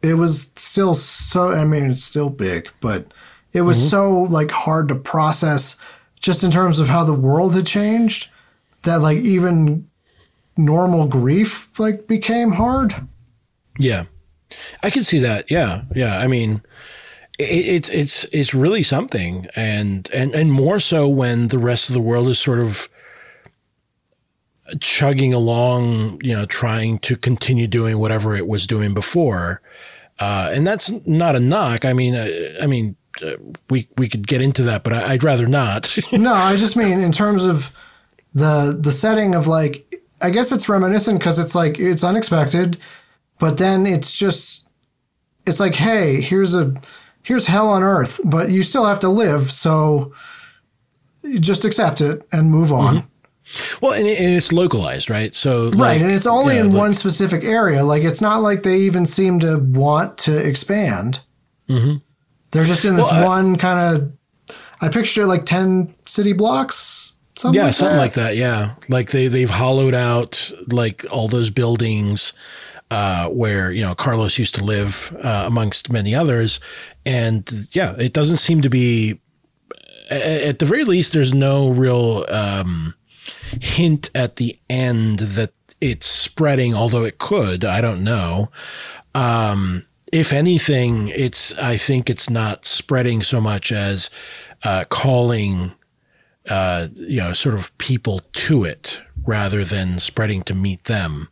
[0.03, 1.51] it was still so.
[1.51, 3.13] I mean, it's still big, but
[3.53, 3.89] it was mm-hmm.
[3.89, 5.77] so like hard to process
[6.21, 8.29] just in terms of how the world had changed
[8.83, 9.89] that like even
[10.57, 13.09] normal grief like became hard.
[13.79, 14.05] Yeah,
[14.83, 15.51] I can see that.
[15.51, 16.19] Yeah, yeah.
[16.19, 16.63] I mean,
[17.39, 21.95] it, it's it's it's really something, and and and more so when the rest of
[21.95, 22.89] the world is sort of
[24.81, 29.61] chugging along, you know, trying to continue doing whatever it was doing before.
[30.19, 31.85] Uh, and that's not a knock.
[31.85, 32.29] I mean, uh,
[32.61, 33.37] I mean, uh,
[33.71, 35.97] we we could get into that, but I, I'd rather not.
[36.13, 37.71] No, I just mean in terms of
[38.33, 42.79] the the setting of like I guess it's reminiscent because it's like it's unexpected,
[43.39, 44.69] but then it's just
[45.47, 46.81] it's like hey, here's a
[47.23, 50.13] here's hell on earth, but you still have to live, so
[51.23, 53.05] you just accept it and move on.
[53.81, 55.35] Well, and, it, and it's localized, right?
[55.35, 57.85] So, Right, and it's only yeah, in like- one specific area.
[57.85, 61.21] Like it's not like they even seem to want to expand.
[61.67, 63.21] They're just in this Mm-hmm.
[63.21, 64.13] Well, one kind of.
[64.81, 67.17] I pictured it like ten city blocks.
[67.37, 68.03] Something yeah, like something that.
[68.03, 68.37] like that.
[68.37, 72.33] Yeah, like they they've hollowed out like all those buildings
[72.91, 76.59] uh, where you know Carlos used to live, uh, amongst many others,
[77.05, 79.21] and yeah, it doesn't seem to be.
[80.11, 82.95] At the very least, there's no real um,
[83.61, 87.65] hint at the end that it's spreading, although it could.
[87.65, 88.51] I don't know.
[89.15, 94.11] Um, if anything, it's I think it's not spreading so much as
[94.65, 95.73] uh, calling
[96.49, 101.29] uh, you know, sort of people to it rather than spreading to meet them.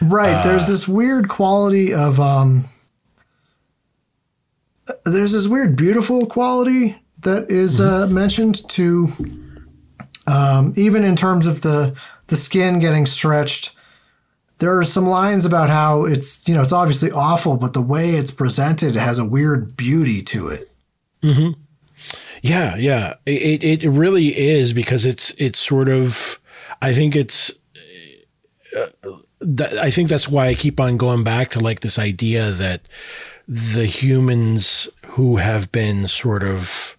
[0.00, 0.44] Right.
[0.44, 2.66] there's this weird quality of um
[5.04, 9.08] there's this weird beautiful quality that is, uh, mentioned to
[10.28, 13.74] um, even in terms of the the skin getting stretched.
[14.58, 18.10] There are some lines about how it's you know it's obviously awful, but the way
[18.10, 20.70] it's presented has a weird beauty to it.
[21.22, 21.60] Mm-hmm.
[22.42, 26.40] Yeah, yeah, it it really is because it's it's sort of
[26.82, 27.52] I think it's
[28.76, 28.86] uh,
[29.80, 32.82] I think that's why I keep on going back to like this idea that
[33.46, 36.97] the humans who have been sort of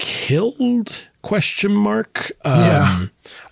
[0.00, 2.32] killed question mark?
[2.44, 3.06] Um, Yeah.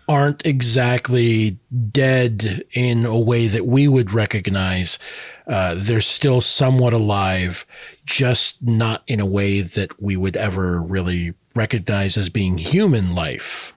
[0.08, 1.58] aren't exactly
[1.92, 4.98] dead in a way that we would recognize.
[5.46, 7.66] Uh, they're still somewhat alive
[8.06, 13.74] just not in a way that we would ever really recognize as being human life.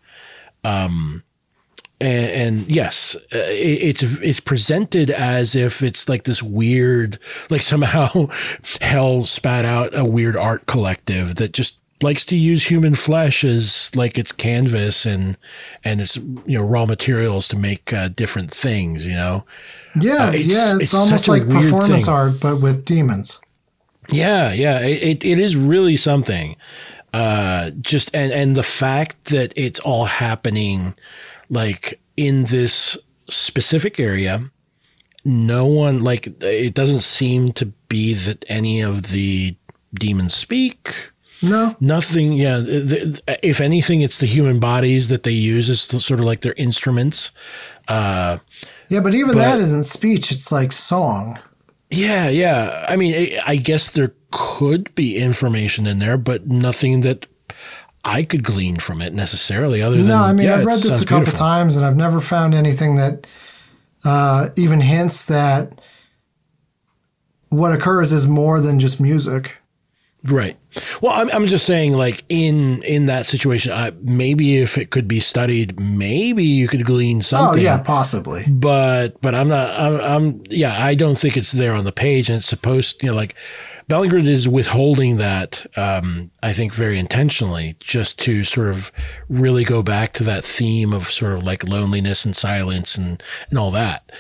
[0.63, 1.23] Um,
[1.99, 8.27] and, and yes, uh, it's it's presented as if it's like this weird, like somehow
[8.81, 13.91] hell spat out a weird art collective that just likes to use human flesh as
[13.95, 15.37] like its canvas and
[15.83, 19.05] and its you know raw materials to make uh, different things.
[19.07, 19.45] You know,
[19.99, 22.13] Yeah, Uh, it's- yeah, it's, it's almost like performance thing.
[22.13, 23.39] art, but with demons.
[24.09, 26.55] Yeah, yeah, it, it, it is really something.
[27.13, 30.93] Uh, just and and the fact that it's all happening
[31.49, 32.97] like in this
[33.29, 34.49] specific area,
[35.25, 39.55] no one like it doesn't seem to be that any of the
[39.93, 41.11] demons speak.
[41.43, 42.33] No, Nothing.
[42.33, 42.61] Yeah.
[42.65, 47.31] If anything, it's the human bodies that they use as sort of like their instruments.
[47.87, 48.37] Uh,
[48.89, 51.39] yeah, but even But- that isn't speech; it's like song.
[51.89, 52.85] Yeah, yeah.
[52.87, 57.25] I mean, I- I guess there could be information in there, but nothing that
[58.05, 59.81] I could glean from it necessarily.
[59.81, 61.39] Other than No, I mean yeah, I've read this a couple beautiful.
[61.39, 63.27] times, and I've never found anything that
[64.05, 65.73] uh, even hints that
[67.49, 69.57] what occurs is more than just music.
[70.23, 70.55] Right.
[71.01, 75.07] Well, I'm, I'm just saying, like in in that situation, I, maybe if it could
[75.07, 77.43] be studied, maybe you could glean something.
[77.43, 77.63] Oh something.
[77.63, 78.45] yeah, possibly.
[78.47, 79.71] but but I'm not.
[79.79, 80.75] I'm, I'm yeah.
[80.77, 83.01] I don't think it's there on the page, and it's supposed.
[83.01, 83.33] You know, like
[83.89, 85.65] Ballingrud is withholding that.
[85.75, 88.91] Um, I think very intentionally, just to sort of
[89.27, 93.57] really go back to that theme of sort of like loneliness and silence and and
[93.57, 94.11] all that.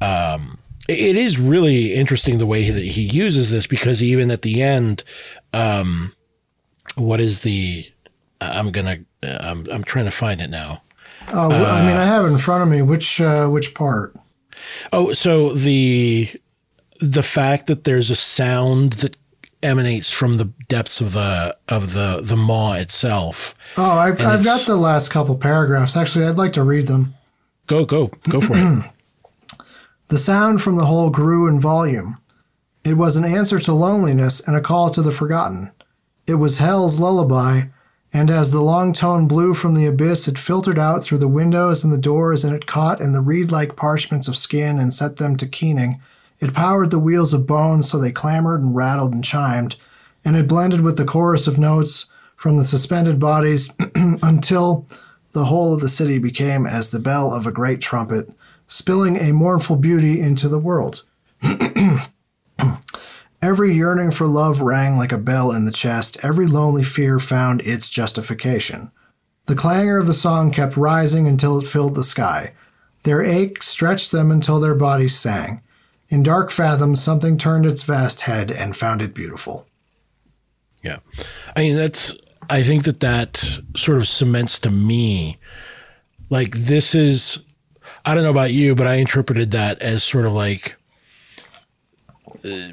[0.00, 4.62] Um, it- is really interesting the way that he uses this because even at the
[4.62, 5.02] end,
[5.52, 6.12] um,
[6.96, 7.86] what is the?
[8.40, 8.98] I'm gonna.
[9.22, 10.82] I'm I'm trying to find it now.
[11.32, 12.82] Oh, Uh, I mean I have it in front of me.
[12.82, 14.14] Which uh, which part?
[14.92, 16.28] Oh, so the
[17.00, 19.16] the fact that there's a sound that
[19.62, 23.54] emanates from the depths of the of the the maw itself.
[23.76, 25.96] Oh, I've I've got the last couple paragraphs.
[25.96, 27.14] Actually, I'd like to read them.
[27.66, 28.84] Go go go for it.
[30.08, 32.18] The sound from the hole grew in volume.
[32.84, 35.72] It was an answer to loneliness and a call to the forgotten.
[36.28, 37.62] It was hell's lullaby,
[38.12, 41.82] and as the long tone blew from the abyss, it filtered out through the windows
[41.82, 45.16] and the doors, and it caught in the reed like parchments of skin and set
[45.16, 46.00] them to keening.
[46.38, 49.74] It powered the wheels of bones so they clamored and rattled and chimed,
[50.24, 53.74] and it blended with the chorus of notes from the suspended bodies
[54.22, 54.86] until
[55.32, 58.30] the whole of the city became as the bell of a great trumpet,
[58.66, 61.04] spilling a mournful beauty into the world.
[63.42, 67.60] Every yearning for love rang like a bell in the chest, every lonely fear found
[67.60, 68.90] its justification.
[69.44, 72.52] The clangor of the song kept rising until it filled the sky.
[73.04, 75.60] Their ache stretched them until their bodies sang.
[76.08, 79.66] In dark fathoms, something turned its vast head and found it beautiful.
[80.82, 80.98] Yeah,
[81.54, 82.16] I mean that's.
[82.48, 85.38] I think that that sort of cements to me,
[86.30, 87.44] like this is.
[88.06, 90.76] I don't know about you, but I interpreted that as sort of like.
[92.44, 92.68] uh,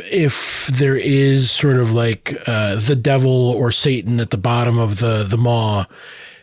[0.00, 4.98] If there is sort of like uh, the devil or Satan at the bottom of
[4.98, 5.86] the the maw,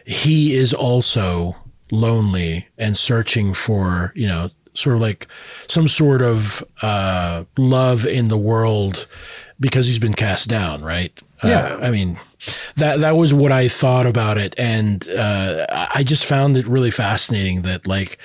[0.05, 1.55] he is also
[1.91, 5.27] lonely and searching for you know sort of like
[5.67, 9.07] some sort of uh, love in the world
[9.59, 11.21] because he's been cast down, right?
[11.43, 11.75] Yeah.
[11.79, 12.17] Uh, I mean,
[12.75, 16.91] that that was what I thought about it, and uh, I just found it really
[16.91, 18.17] fascinating that like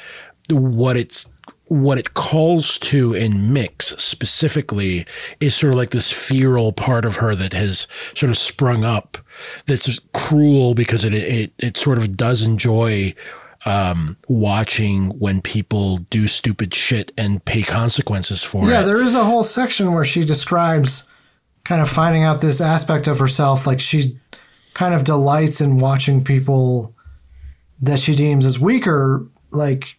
[0.50, 1.28] what it's
[1.68, 5.06] what it calls to in mix specifically
[5.40, 9.16] is sort of like this feral part of her that has sort of sprung up
[9.66, 13.14] that's cruel because it it, it sort of does enjoy
[13.66, 18.70] um, watching when people do stupid shit and pay consequences for Yeah, it.
[18.72, 21.04] Yeah, there is a whole section where she describes
[21.64, 23.66] kind of finding out this aspect of herself.
[23.66, 24.18] Like she
[24.74, 26.94] kind of delights in watching people
[27.80, 29.98] that she deems as weaker, like,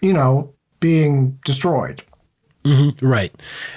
[0.00, 2.02] you know, being destroyed.
[2.64, 3.06] Mm-hmm.
[3.06, 3.34] Right.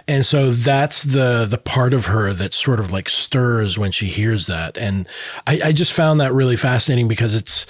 [0.08, 4.08] And so that's the the part of her that sort of like stirs when she
[4.08, 4.78] hears that.
[4.78, 5.08] And
[5.48, 7.66] I, I just found that really fascinating because it's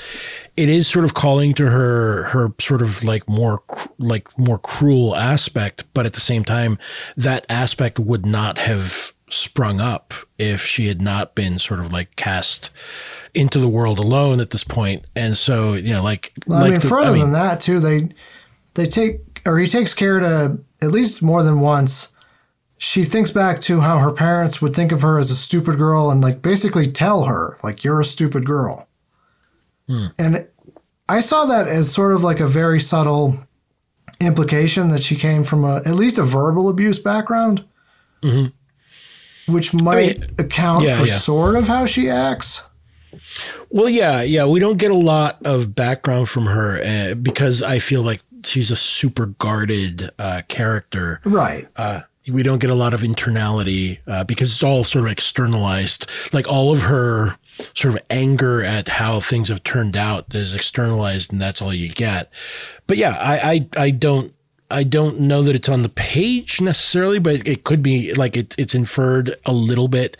[0.58, 3.62] it is sort of calling to her her sort of like more
[4.00, 6.80] like more cruel aspect, but at the same time
[7.18, 12.16] that aspect would not have sprung up if she had not been sort of like
[12.16, 12.70] cast
[13.34, 15.06] into the world alone at this point.
[15.16, 17.62] And so, you know, like, Well, I like mean, the- further I mean, than that,
[17.62, 18.10] too, they
[18.74, 22.10] they take or he takes care to at least more than once.
[22.78, 26.10] She thinks back to how her parents would think of her as a stupid girl
[26.10, 28.88] and like basically tell her like you're a stupid girl.
[29.88, 30.08] Hmm.
[30.18, 30.48] And
[31.08, 33.38] I saw that as sort of like a very subtle
[34.20, 37.66] implication that she came from a at least a verbal abuse background,
[38.24, 38.48] mm-hmm.
[39.48, 41.14] Which might mean, account yeah, for yeah.
[41.14, 42.64] sort of how she acts.
[43.70, 44.46] Well, yeah, yeah.
[44.46, 48.72] We don't get a lot of background from her uh, because I feel like she's
[48.72, 51.22] a super guarded uh, character.
[51.24, 51.68] Right.
[51.76, 56.10] Uh, we don't get a lot of internality uh, because it's all sort of externalized.
[56.34, 57.38] Like all of her
[57.74, 61.90] sort of anger at how things have turned out is externalized, and that's all you
[61.90, 62.32] get.
[62.88, 64.34] But yeah, I, I, I don't.
[64.72, 68.56] I don't know that it's on the page necessarily, but it could be like it,
[68.58, 70.18] it's inferred a little bit,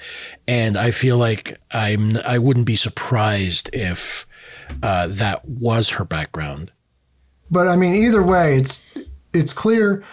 [0.48, 4.26] and I feel like I'm I wouldn't be surprised if
[4.84, 6.72] uh, that was her background.
[7.50, 8.98] But I mean, either way, it's
[9.34, 10.04] it's clear.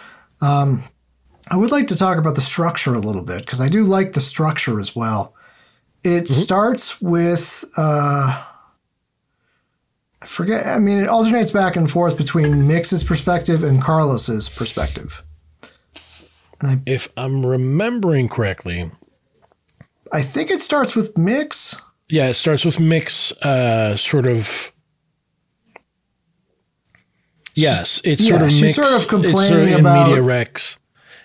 [0.41, 0.83] Um,
[1.51, 4.13] I would like to talk about the structure a little bit because I do like
[4.13, 5.35] the structure as well.
[6.05, 6.35] It mm-hmm.
[6.35, 8.45] starts with uh,
[10.21, 10.67] I forget.
[10.67, 15.23] I mean, it alternates back and forth between Mix's perspective and Carlos's perspective.
[16.61, 18.91] I, if I'm remembering correctly,
[20.13, 21.81] I think it starts with Mix.
[22.09, 24.73] Yeah, it starts with Mix, uh, sort of.
[27.55, 30.79] Yes, it's yeah, sort of she's mix, sort of complaining sort of about media rex.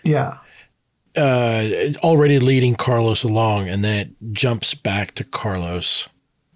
[0.04, 0.38] Yeah,
[1.16, 6.10] uh, already leading Carlos along, and then it jumps back to Carlos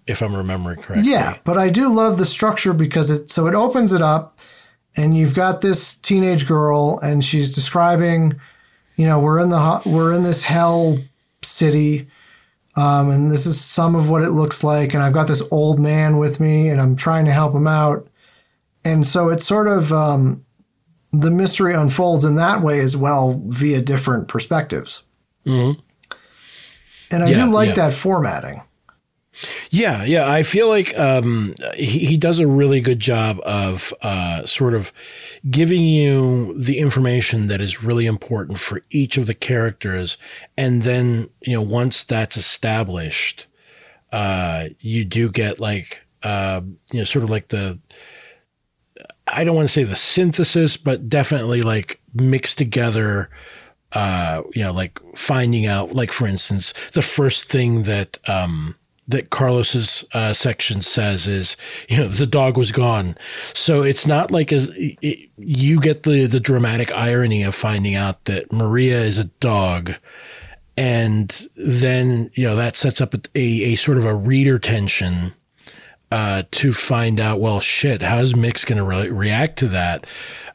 [0.08, 1.10] if I'm remembering correctly.
[1.10, 4.40] Yeah, but I do love the structure because it so it opens it up
[4.96, 8.40] and you've got this teenage girl and she's describing,
[8.96, 10.98] you know, we're in the we're in this hell
[11.42, 12.08] city.
[12.74, 14.94] Um, and this is some of what it looks like.
[14.94, 18.08] And I've got this old man with me and I'm trying to help him out.
[18.84, 20.44] And so it's sort of um,
[21.12, 25.02] the mystery unfolds in that way as well via different perspectives.
[25.44, 25.80] Mm-hmm.
[27.10, 27.86] And I yeah, do like yeah.
[27.88, 28.62] that formatting.
[29.70, 30.30] Yeah, yeah.
[30.30, 34.92] I feel like um, he, he does a really good job of uh, sort of
[35.50, 40.18] giving you the information that is really important for each of the characters.
[40.56, 43.46] And then, you know, once that's established,
[44.12, 46.60] uh, you do get like, uh,
[46.92, 47.78] you know, sort of like the,
[49.26, 53.30] I don't want to say the synthesis, but definitely like mixed together
[53.92, 58.76] uh, you know, like finding out, like for instance, the first thing that um,
[59.08, 61.56] that Carlos's uh, section says is,
[61.88, 63.16] you know, the dog was gone.
[63.54, 68.26] So it's not like a, it, you get the the dramatic irony of finding out
[68.26, 69.94] that Maria is a dog,
[70.76, 75.34] and then you know that sets up a, a, a sort of a reader tension
[76.10, 77.40] uh, to find out.
[77.40, 80.06] Well, shit, how's Mix going to re- react to that?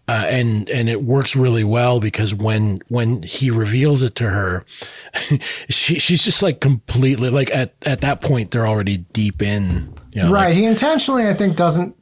[0.05, 4.65] Uh, and and it works really well because when when he reveals it to her,
[5.69, 9.93] she she's just like completely like at at that point they're already deep in.
[10.11, 10.47] You know, right.
[10.47, 11.95] Like, he intentionally, I think, doesn't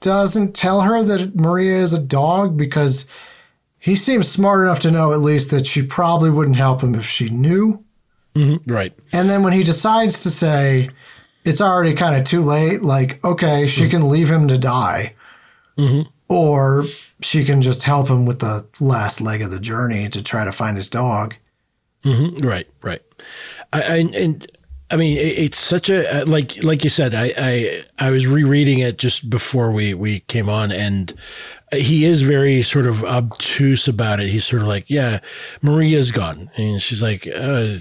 [0.00, 3.06] doesn't tell her that Maria is a dog because
[3.78, 7.06] he seems smart enough to know at least that she probably wouldn't help him if
[7.06, 7.82] she knew.
[8.34, 8.92] Mm-hmm, right.
[9.12, 10.90] And then when he decides to say
[11.44, 13.90] it's already kind of too late, like okay, she mm-hmm.
[13.90, 15.14] can leave him to die.
[15.78, 16.08] Mm-hmm.
[16.28, 16.84] Or
[17.20, 20.52] she can just help him with the last leg of the journey to try to
[20.52, 21.34] find his dog.
[22.04, 22.46] Mm-hmm.
[22.46, 23.02] Right, right.
[23.72, 24.46] I, I, and
[24.90, 27.14] I mean, it, it's such a uh, like like you said.
[27.14, 31.12] I, I I was rereading it just before we we came on, and
[31.80, 34.28] he is very sort of obtuse about it.
[34.28, 35.20] He's sort of like, "Yeah,
[35.62, 37.76] Maria's gone," and she's like, uh,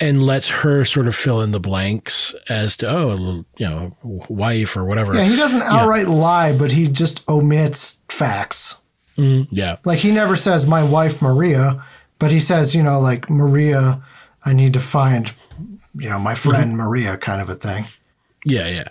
[0.00, 4.76] and lets her sort of fill in the blanks as to, oh, you know, wife
[4.76, 5.14] or whatever.
[5.14, 6.14] Yeah, he doesn't outright yeah.
[6.14, 8.76] lie, but he just omits facts.
[9.16, 9.50] Mm-hmm.
[9.50, 11.84] Yeah, like he never says my wife Maria,
[12.18, 14.02] but he says, you know, like Maria,
[14.44, 15.32] I need to find,
[15.94, 16.82] you know, my friend mm-hmm.
[16.82, 17.86] Maria, kind of a thing.
[18.44, 18.88] Yeah, yeah.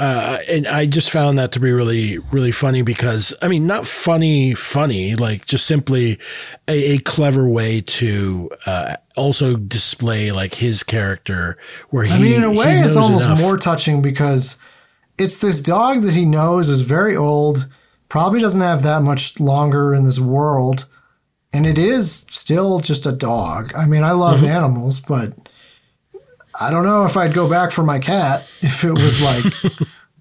[0.00, 3.86] Uh, and I just found that to be really, really funny because I mean, not
[3.86, 6.18] funny, funny, like just simply
[6.66, 11.58] a, a clever way to uh, also display like his character.
[11.90, 13.42] Where he, I mean, in a way, it's almost enough.
[13.42, 14.56] more touching because
[15.18, 17.68] it's this dog that he knows is very old,
[18.08, 20.86] probably doesn't have that much longer in this world,
[21.52, 23.74] and it is still just a dog.
[23.76, 24.46] I mean, I love mm-hmm.
[24.46, 25.34] animals, but
[26.58, 29.44] I don't know if I'd go back for my cat if it was like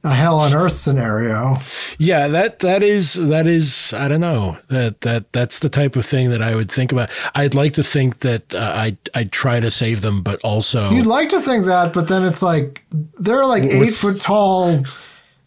[0.04, 1.58] a hell on earth scenario.
[1.98, 6.06] Yeah, that that is that is I don't know that that that's the type of
[6.06, 7.10] thing that I would think about.
[7.36, 11.06] I'd like to think that uh, I I'd try to save them, but also you'd
[11.06, 12.84] like to think that, but then it's like
[13.20, 14.84] they're like eight foot tall,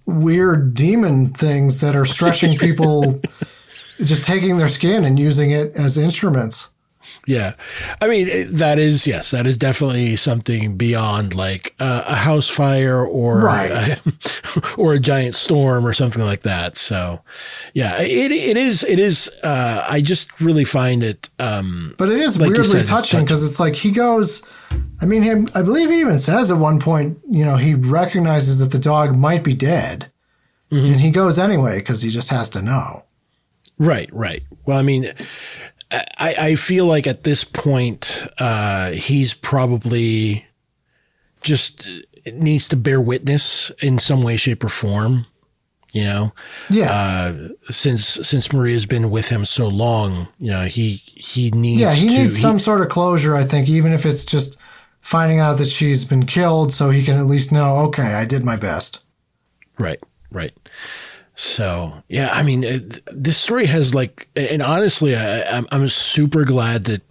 [0.05, 3.21] weird demon things that are stretching people,
[3.99, 6.69] just taking their skin and using it as instruments.
[7.27, 7.55] Yeah.
[8.01, 13.05] I mean, that is, yes, that is definitely something beyond like uh, a house fire
[13.07, 13.97] or, Right.
[14.77, 16.77] or a giant storm or something like that.
[16.77, 17.21] So,
[17.75, 22.19] yeah, it, it is, it is, uh, I just really find it, um, But it
[22.19, 24.43] is Like weirdly said, touching because it's like he goes.
[25.03, 25.49] I mean, him.
[25.55, 29.15] I believe he even says at one point, you know, he recognizes that the dog
[29.17, 30.11] might be dead,
[30.71, 30.93] Mm-hmm.
[30.93, 33.05] and he goes anyway because he just has to know.
[33.79, 34.43] Right, right.
[34.65, 35.13] Well, I mean,
[35.93, 40.47] I, I feel like at this point, uh, he's probably
[41.43, 41.89] just
[42.33, 45.27] needs to bear witness in some way, shape, or form.
[45.93, 46.33] You know,
[46.71, 51.83] Yeah, uh, since since Maria's been with him so long, you know, he he needs
[51.83, 51.93] yeah.
[51.93, 53.35] He to, needs some sort of closure.
[53.37, 54.57] I think, even if it's just
[55.03, 58.43] finding out that she's been killed, so he can at least know, okay, I did
[58.43, 59.05] my best.
[59.79, 60.55] Right, right.
[61.35, 66.45] So yeah, I mean, it, this story has like, and honestly, I, I'm I'm super
[66.45, 67.03] glad that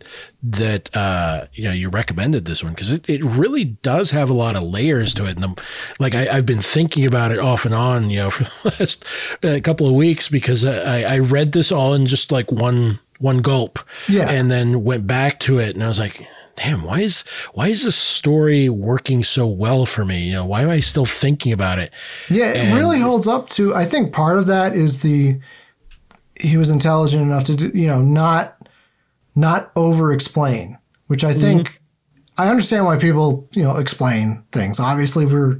[0.43, 4.34] that uh, you know you recommended this one because it, it really does have a
[4.34, 5.55] lot of layers to it, and I'm,
[5.99, 9.05] like I, I've been thinking about it off and on, you know, for the last
[9.43, 13.39] uh, couple of weeks because I, I read this all in just like one one
[13.41, 14.30] gulp, Yeah.
[14.30, 16.28] and then went back to it, and I was like.
[16.56, 17.22] Damn, why is
[17.54, 20.26] why is this story working so well for me?
[20.26, 21.91] You know, why am I still thinking about it?
[22.30, 23.74] Yeah, it really holds up to.
[23.74, 25.39] I think part of that is the
[26.36, 28.58] he was intelligent enough to do, you know, not
[29.36, 30.78] not over explain,
[31.08, 31.39] which I mm-hmm.
[31.39, 31.82] think
[32.38, 34.80] I understand why people, you know, explain things.
[34.80, 35.60] Obviously, we're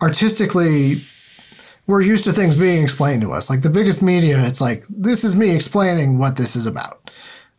[0.00, 1.02] artistically
[1.86, 3.48] we're used to things being explained to us.
[3.48, 6.97] Like the biggest media, it's like this is me explaining what this is about.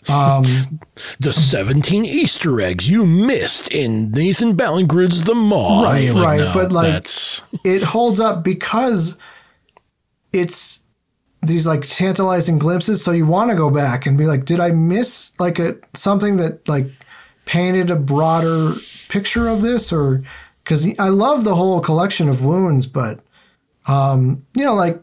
[0.10, 5.84] The 17 Easter eggs you missed in Nathan Ballingrud's The Maw.
[5.84, 9.18] Right, like, right, no, but, like- that's it holds up because
[10.34, 10.80] it's
[11.41, 14.70] these like tantalizing glimpses so you want to go back and be like did i
[14.72, 16.88] miss like a something that like
[17.45, 18.74] painted a broader
[19.07, 20.22] picture of this or
[20.64, 23.22] because i love the whole collection of wounds but
[23.88, 25.01] um you know like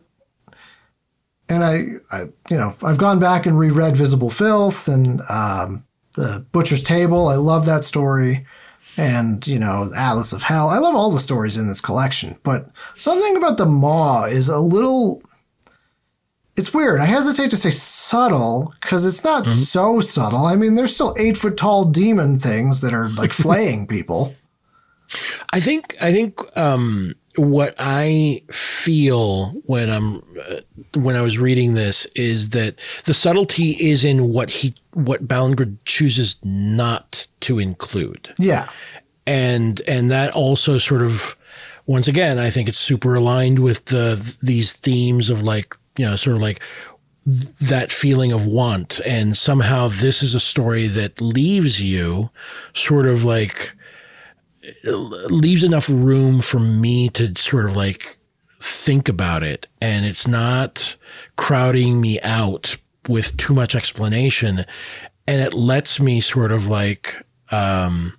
[1.49, 5.85] and I, I you know i've gone back and reread visible filth and um
[6.15, 8.47] the butcher's table i love that story
[8.97, 10.69] and you know Atlas of Hell.
[10.69, 14.59] I love all the stories in this collection, but something about the Maw is a
[14.59, 15.23] little.
[16.57, 17.01] It's weird.
[17.01, 20.47] I hesitate to say subtle because it's not so subtle.
[20.47, 24.35] I mean, there's still eight foot tall demon things that are like flaying people.
[25.53, 30.61] I think I think um, what I feel when I'm uh,
[30.95, 35.79] when I was reading this is that the subtlety is in what he what Ballingrud
[35.85, 38.33] chooses not to include.
[38.39, 38.69] Yeah,
[39.27, 41.37] and and that also sort of
[41.87, 46.17] once again i think it's super aligned with the these themes of like you know
[46.17, 46.61] sort of like
[47.27, 52.31] that feeling of want and somehow this is a story that leaves you
[52.73, 53.75] sort of like
[54.85, 58.19] leaves enough room for me to sort of like
[58.61, 60.97] think about it and it's not
[61.37, 62.77] crowding me out
[63.09, 64.65] with too much explanation
[65.29, 68.13] and it lets me sort of like um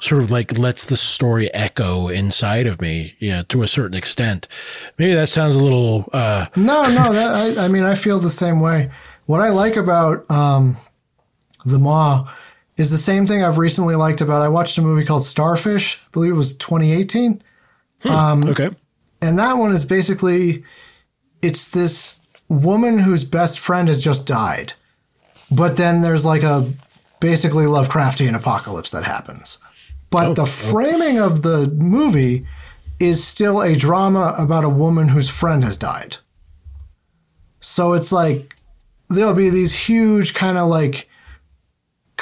[0.00, 3.96] sort of like lets the story echo inside of me you know to a certain
[3.96, 4.48] extent
[4.98, 7.12] maybe that sounds a little uh no, no.
[7.12, 8.90] That I, I mean, I feel the same way.
[9.26, 10.76] What I like about um,
[11.64, 12.28] the Maw
[12.76, 14.42] is the same thing I've recently liked about.
[14.42, 15.96] I watched a movie called Starfish.
[15.96, 17.42] I believe it was 2018.
[18.02, 18.70] Hmm, um, okay
[19.20, 20.64] And that one is basically
[21.40, 24.72] it's this woman whose best friend has just died.
[25.50, 26.72] But then there's like a
[27.20, 29.58] basically Lovecraftian apocalypse that happens.
[30.10, 32.46] But oh, the framing of the movie
[32.98, 36.18] is still a drama about a woman whose friend has died.
[37.60, 38.56] So it's like
[39.08, 41.08] there'll be these huge kind of like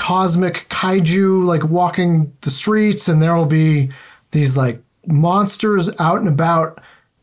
[0.01, 3.93] cosmic kaiju like walking the streets and there will be
[4.31, 6.81] these like monsters out and about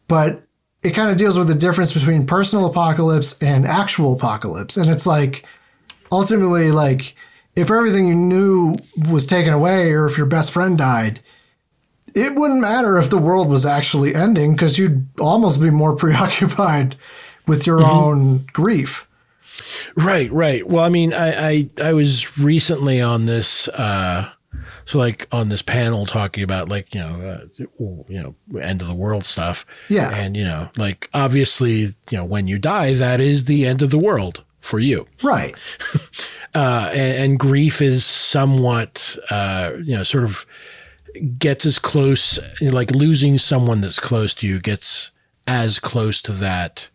[0.07, 0.43] but
[0.83, 5.07] it kind of deals with the difference between personal apocalypse and actual apocalypse and it's
[5.07, 5.43] like
[6.11, 7.15] ultimately like
[7.55, 8.75] if everything you knew
[9.09, 11.19] was taken away or if your best friend died
[12.13, 16.95] it wouldn't matter if the world was actually ending because you'd almost be more preoccupied
[17.47, 17.89] with your mm-hmm.
[17.89, 19.06] own grief
[19.95, 20.67] Right, right.
[20.67, 24.31] Well, I mean, I, I, I was recently on this, uh,
[24.85, 27.21] so like on this panel talking about like you know,
[27.59, 27.65] uh,
[28.07, 29.65] you know, end of the world stuff.
[29.89, 30.15] Yeah.
[30.15, 33.91] and you know, like obviously, you know, when you die, that is the end of
[33.91, 35.07] the world for you.
[35.23, 35.55] right
[36.55, 40.43] Uh, and, and grief is somewhat, uh, you know, sort of
[41.37, 45.11] gets as close, like losing someone that's close to you gets
[45.45, 46.89] as close to that.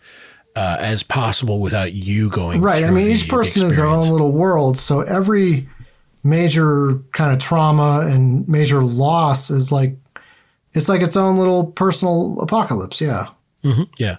[0.54, 2.84] Uh, as possible without you going Right.
[2.84, 4.76] I mean, each person is their own little world.
[4.76, 5.66] So every
[6.22, 9.96] major kind of trauma and major loss is like
[10.74, 13.00] it's like its own little personal apocalypse.
[13.00, 13.28] Yeah.
[13.64, 13.82] Mm-hmm.
[13.96, 14.16] Yeah.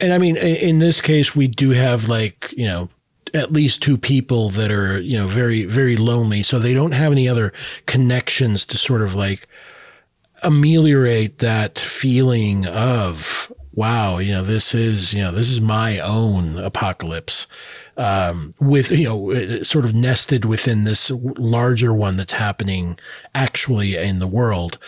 [0.00, 2.88] And I mean, in this case, we do have like, you know,
[3.32, 6.42] at least two people that are, you know, very, very lonely.
[6.42, 7.52] So they don't have any other
[7.86, 9.48] connections to sort of like
[10.42, 16.58] ameliorate that feeling of, wow, you know, this is, you know, this is my own
[16.58, 17.46] apocalypse.
[17.96, 22.98] Um, with, you know, sort of nested within this larger one that's happening
[23.34, 24.78] actually in the world.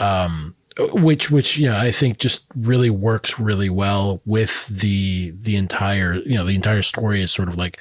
[0.00, 0.54] Um,
[0.92, 6.14] which which you know I think just really works really well with the the entire
[6.14, 7.78] you know the entire story is sort of like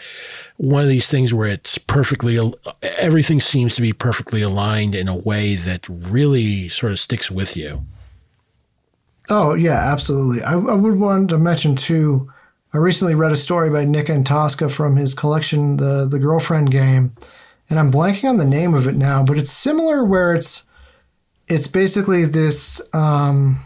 [0.57, 2.39] one of these things where it's perfectly
[2.81, 7.55] everything seems to be perfectly aligned in a way that really sort of sticks with
[7.55, 7.85] you.
[9.29, 10.41] Oh yeah, absolutely.
[10.43, 12.31] I, I would want to mention too.
[12.73, 17.13] I recently read a story by Nick Antosca from his collection, the the Girlfriend Game,
[17.69, 20.63] and I'm blanking on the name of it now, but it's similar where it's
[21.47, 23.57] it's basically this um,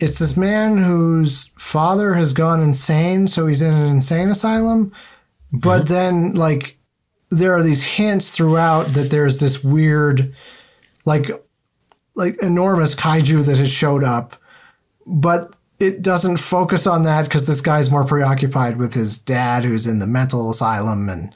[0.00, 4.92] it's this man whose father has gone insane so he's in an insane asylum
[5.52, 5.94] but mm-hmm.
[5.94, 6.78] then like
[7.30, 10.34] there are these hints throughout that there's this weird
[11.04, 11.30] like
[12.14, 14.36] like enormous kaiju that has showed up
[15.06, 19.86] but it doesn't focus on that because this guy's more preoccupied with his dad who's
[19.86, 21.34] in the mental asylum and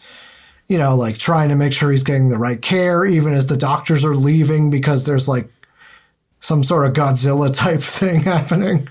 [0.66, 3.56] you know, like trying to make sure he's getting the right care, even as the
[3.56, 5.50] doctors are leaving because there's like
[6.40, 8.88] some sort of Godzilla type thing happening.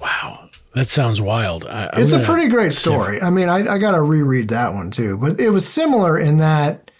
[0.00, 0.48] wow.
[0.74, 1.66] That sounds wild.
[1.66, 3.22] I, it's a pretty great story.
[3.22, 6.38] I mean, I, I got to reread that one too, but it was similar in
[6.38, 6.90] that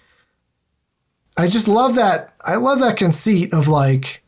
[1.37, 2.34] I just love that.
[2.45, 4.23] I love that conceit of like,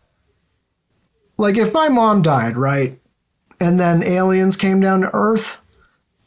[1.38, 2.98] like if my mom died, right?
[3.60, 5.62] And then aliens came down to Earth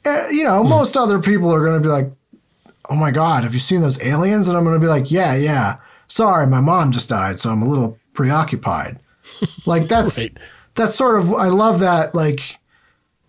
[0.06, 0.70] Eh, you know, mm.
[0.70, 2.12] most other people are going to be like,
[2.90, 4.48] oh my God, have you seen those aliens?
[4.48, 5.78] And I'm going to be like, yeah, yeah.
[6.08, 9.00] Sorry, my mom just died, so I'm a little preoccupied.
[9.66, 10.36] like that's right.
[10.74, 12.58] that's sort of I love that like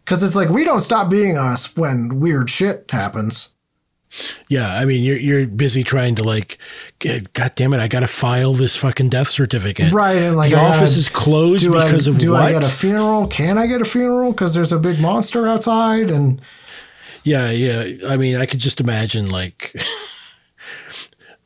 [0.02, 3.50] because it's like we don't stop being us when weird shit happens.
[4.48, 6.58] Yeah, I mean, you're you're busy trying to like,
[6.98, 9.92] God damn it, I got to file this fucking death certificate.
[9.92, 12.42] Right, and like the I office gotta, is closed because I, of do what?
[12.42, 13.28] I get a funeral?
[13.28, 14.32] Can I get a funeral?
[14.32, 16.40] Because there's a big monster outside, and
[17.22, 18.08] yeah, yeah.
[18.08, 19.74] I mean, I could just imagine like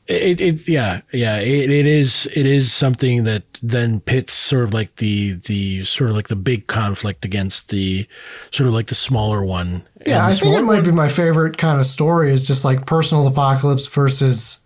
[0.06, 1.38] it, it yeah, yeah.
[1.38, 6.10] It, it is it is something that then pits sort of like the the sort
[6.10, 8.06] of like the big conflict against the
[8.50, 9.82] sort of like the smaller one.
[10.06, 12.84] Yeah, I think it might one, be my favorite kind of story is just like
[12.86, 14.62] personal apocalypse versus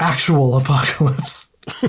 [0.00, 1.53] actual apocalypse.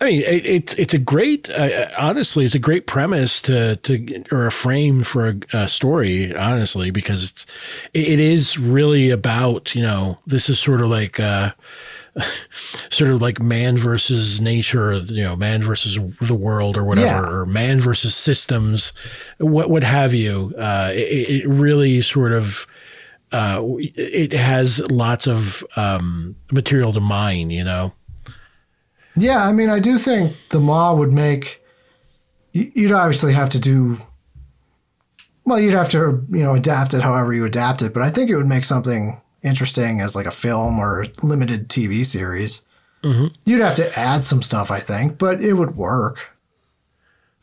[0.00, 4.24] I mean, it, it's it's a great, uh, honestly, it's a great premise to to
[4.30, 7.46] or a frame for a, a story, honestly, because it's
[7.92, 11.20] it is really about you know this is sort of like.
[11.20, 11.52] Uh,
[12.90, 17.32] sort of like man versus nature, you know, man versus the world or whatever, yeah.
[17.32, 18.92] or man versus systems,
[19.38, 20.52] what what have you.
[20.58, 20.98] Uh, it,
[21.30, 22.66] it, really sort of
[23.32, 23.62] uh,
[23.94, 27.94] it has lots of um, material to mine, you know.
[29.14, 31.62] Yeah, I mean, I do think the Maw would make.
[32.52, 33.98] You'd obviously have to do.
[35.44, 38.30] Well, you'd have to, you know, adapt it however you adapt it, but I think
[38.30, 42.64] it would make something interesting as like a film or limited TV series.
[43.02, 43.34] Mm-hmm.
[43.44, 46.36] You'd have to add some stuff, I think, but it would work.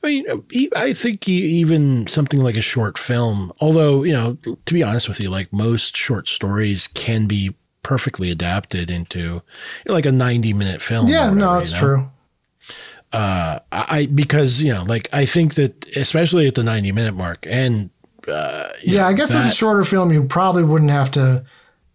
[0.01, 4.81] I mean, I think even something like a short film, although, you know, to be
[4.81, 7.53] honest with you, like most short stories can be
[7.89, 9.41] perfectly adapted into you
[9.87, 11.07] know, like a 90 minute film.
[11.07, 11.79] Yeah, whatever, no, you know?
[11.79, 12.11] true.
[13.11, 17.47] Uh, I, because, you know, like I think that especially at the 90 minute mark
[17.49, 17.89] and,
[18.27, 21.43] uh, yeah, know, I guess that, as a shorter film, you probably wouldn't have to,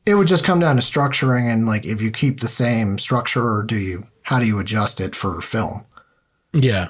[0.04, 3.48] it would just come down to structuring and like if you keep the same structure
[3.48, 5.84] or do you, how do you adjust it for film?
[6.52, 6.88] Yeah.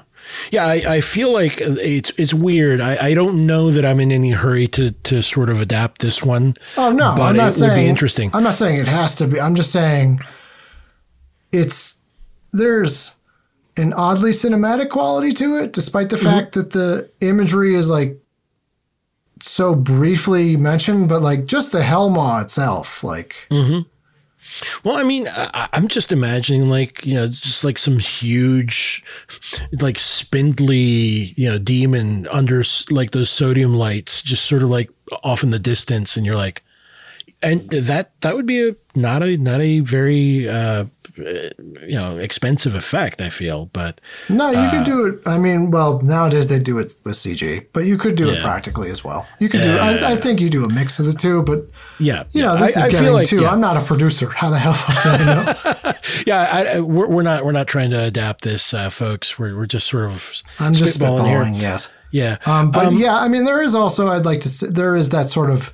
[0.51, 2.81] Yeah, I, I feel like it's it's weird.
[2.81, 6.23] I, I don't know that I'm in any hurry to to sort of adapt this
[6.23, 6.55] one.
[6.77, 8.31] Oh no, but I'm not it saying, would be interesting.
[8.33, 9.39] I'm not saying it has to be.
[9.39, 10.19] I'm just saying
[11.51, 12.01] it's
[12.51, 13.15] there's
[13.77, 16.25] an oddly cinematic quality to it, despite the mm-hmm.
[16.25, 18.19] fact that the imagery is like
[19.41, 23.87] so briefly mentioned, but like just the Hellmaw itself, like mm-hmm.
[24.83, 29.03] Well, I mean, I, am just imagining like you know, just like some huge,
[29.81, 34.89] like spindly, you know, demon under like those sodium lights, just sort of like
[35.23, 36.63] off in the distance, and you're like,
[37.41, 40.85] and that that would be a not a not a very uh,
[41.17, 43.21] you know expensive effect.
[43.21, 45.19] I feel, but No, you Uh, could do it.
[45.25, 48.89] I mean, well, nowadays they do it with CG, but you could do it practically
[48.89, 49.25] as well.
[49.39, 49.77] You could do.
[49.77, 51.65] I, I think you do a mix of the two, but
[51.99, 52.47] yeah, you yeah.
[52.47, 53.41] know, this I, is I getting like too.
[53.41, 53.49] yeah.
[53.51, 54.29] I'm not a producer.
[54.29, 54.75] How the hell?
[54.77, 55.91] I know?
[56.27, 59.37] Yeah, we're, we're not we're not trying to adapt this, uh, folks.
[59.37, 61.61] We're, we're just sort of I'm just spitballing here.
[61.61, 61.91] Yes.
[62.11, 65.09] Yeah, Um, but yeah, I mean, there is also, I'd like to say, there is
[65.09, 65.73] that sort of,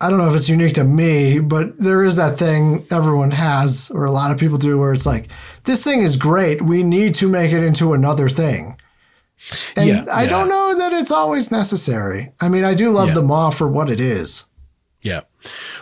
[0.00, 3.90] I don't know if it's unique to me, but there is that thing everyone has,
[3.94, 5.28] or a lot of people do, where it's like,
[5.64, 6.60] this thing is great.
[6.60, 8.76] We need to make it into another thing.
[9.74, 10.28] And Yeah, I yeah.
[10.28, 12.30] don't know that it's always necessary.
[12.40, 13.14] I mean, I do love Yeah.
[13.14, 14.44] the Maw for what it is.
[15.00, 15.20] Yeah.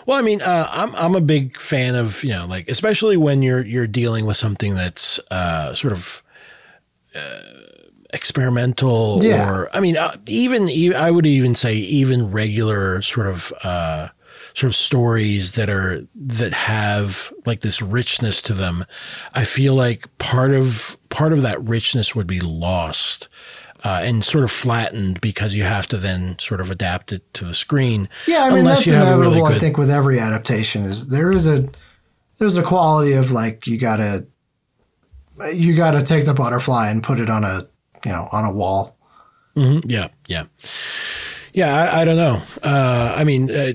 [0.07, 3.43] Well, I mean, uh, I'm I'm a big fan of you know like especially when
[3.43, 6.23] you're you're dealing with something that's uh, sort of
[7.15, 7.21] uh,
[8.15, 9.51] experimental Yeah.
[9.51, 14.09] or I mean uh, even, even I would even say even regular sort of uh,
[14.55, 18.85] sort of stories that are that have like this richness to them.
[19.35, 23.29] I feel like part of part of that richness would be lost.
[23.87, 27.45] Uh, and sort of flattened because you have to then sort of adapt it to
[27.45, 28.09] the screen.
[28.27, 31.09] Yeah, I mean, that's you have a inevitable, really I think, with every adaptation is
[31.09, 31.69] there is a,
[32.39, 34.27] there's a quality of like, you gotta,
[35.53, 37.69] you gotta take the butterfly and put it on a,
[38.05, 38.97] you know, on a wall.
[39.57, 40.45] Yeah, yeah,
[41.53, 41.75] yeah.
[41.93, 42.43] I, I don't know.
[42.63, 43.73] Uh, I mean, uh,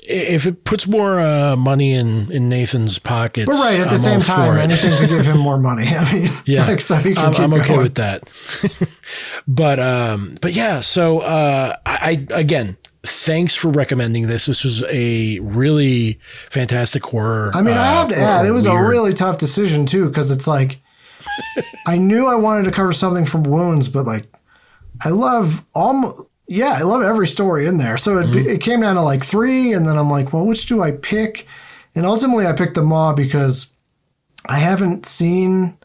[0.00, 3.98] if it puts more uh, money in in Nathan's pockets, But right at the I'm
[3.98, 5.86] same time, anything to give him more money.
[5.90, 8.22] I mean, Yeah, like, so I'm, I'm okay with that.
[9.46, 10.80] but um, but yeah.
[10.80, 14.46] So uh, I, I again, thanks for recommending this.
[14.46, 16.18] This was a really
[16.50, 17.50] fantastic horror.
[17.54, 20.08] I mean, I uh, have to or- add, it was a really tough decision too,
[20.08, 20.80] because it's like,
[21.86, 24.32] I knew I wanted to cover something from wounds, but like,
[25.04, 26.28] I love all.
[26.48, 27.96] yeah, I love every story in there.
[27.96, 28.48] So it, Mm-hmm.
[28.48, 31.46] it came down to like three, and then I'm like, well, which do I pick?
[31.94, 33.72] And ultimately, I picked the Maw because
[34.46, 35.76] I haven't seen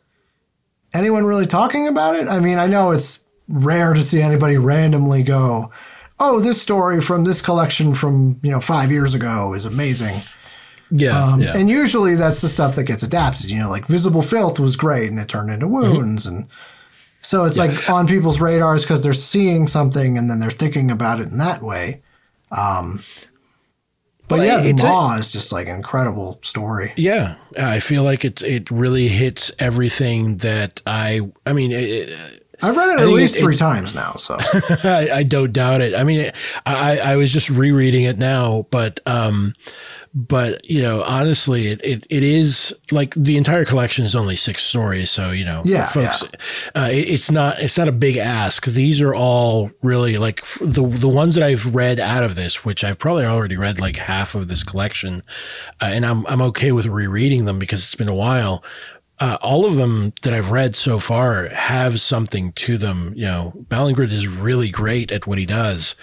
[0.93, 2.27] anyone really talking about it.
[2.27, 5.71] I mean, I know it's rare to see anybody randomly go,
[6.19, 10.21] "Oh, this story from this collection from you know five years ago is amazing."
[10.91, 11.57] Yeah, Um, yeah.
[11.57, 13.51] And usually that's the stuff that gets adapted.
[13.51, 15.73] You know, like Visible Filth was great and it turned into Mm-hmm.
[15.97, 16.25] Wounds.
[16.25, 16.47] And
[17.21, 21.19] so it's like on people's radars because they're seeing something and then they're thinking about
[21.19, 22.01] it in that way.
[22.51, 23.03] Um,
[24.29, 26.93] but yeah, The it's a- is just like an incredible story.
[26.97, 31.21] Yeah, I feel like it's it really hits everything that I.
[31.45, 34.13] I mean, it, it- I've read it at least it- three times now.
[34.13, 34.37] So
[34.83, 35.93] I, I don't doubt it.
[35.95, 36.31] I mean,
[36.65, 39.53] I, I was just rereading it now, but um,
[40.13, 44.63] but you know, honestly, it, it, it is like the entire collection is only six
[44.63, 46.23] stories, so you know, Yeah, folks,
[46.75, 48.65] Uh, it, it's not it's not a big ask.
[48.65, 52.65] These are all really like f- the the ones that I've read out of this,
[52.65, 55.21] which I've probably already read like half of this collection,
[55.81, 58.63] uh, and I'm I'm okay with rereading them because it's been a while
[59.19, 63.13] uh, all of them that I've read so far have something to them.
[63.15, 65.95] You know, Ballingrud is really great at what he does,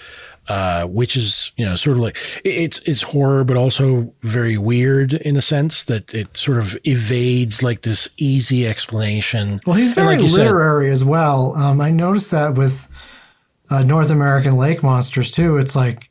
[0.47, 5.13] uh, which is you know sort of like it's it's horror, but also very weird
[5.13, 9.61] in a sense that it sort of evades like this easy explanation.
[9.65, 11.55] Well, he's very like you said- literary as well.
[11.55, 12.87] Um, I noticed that with
[13.71, 15.57] uh, North American lake monsters too.
[15.57, 16.09] It's like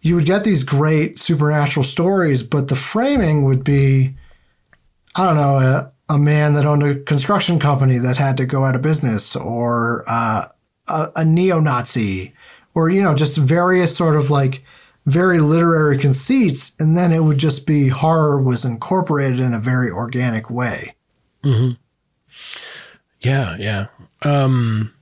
[0.00, 4.14] you would get these great supernatural stories, but the framing would be,
[5.16, 8.76] I don't know, a, man that owned a construction company that had to go out
[8.76, 10.46] of business, or uh,
[10.88, 12.34] a, a neo-Nazi,
[12.74, 14.64] or you know, just various sort of like
[15.06, 19.90] very literary conceits, and then it would just be horror was incorporated in a very
[19.90, 20.94] organic way.
[21.42, 21.72] Mm-hmm.
[23.20, 23.86] Yeah, yeah.
[24.22, 24.93] Um,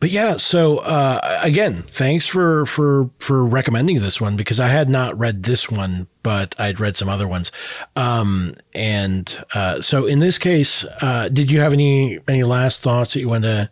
[0.00, 4.88] but yeah, so uh, again, thanks for for for recommending this one because I had
[4.88, 7.50] not read this one, but I'd read some other ones.
[7.96, 13.14] Um, and uh, so in this case, uh, did you have any any last thoughts
[13.14, 13.70] that you want to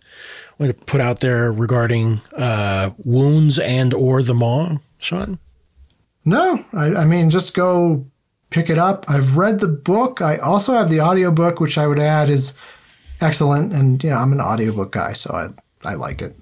[0.58, 5.38] want to put out there regarding uh, wounds and or the maw, Sean?
[6.24, 8.04] No, I, I mean, just go
[8.50, 9.04] pick it up.
[9.08, 10.20] I've read the book.
[10.20, 12.54] I also have the audiobook, which I would add is
[13.20, 13.72] excellent.
[13.72, 15.48] And, you know, I'm an audiobook guy, so I,
[15.86, 16.36] I liked it.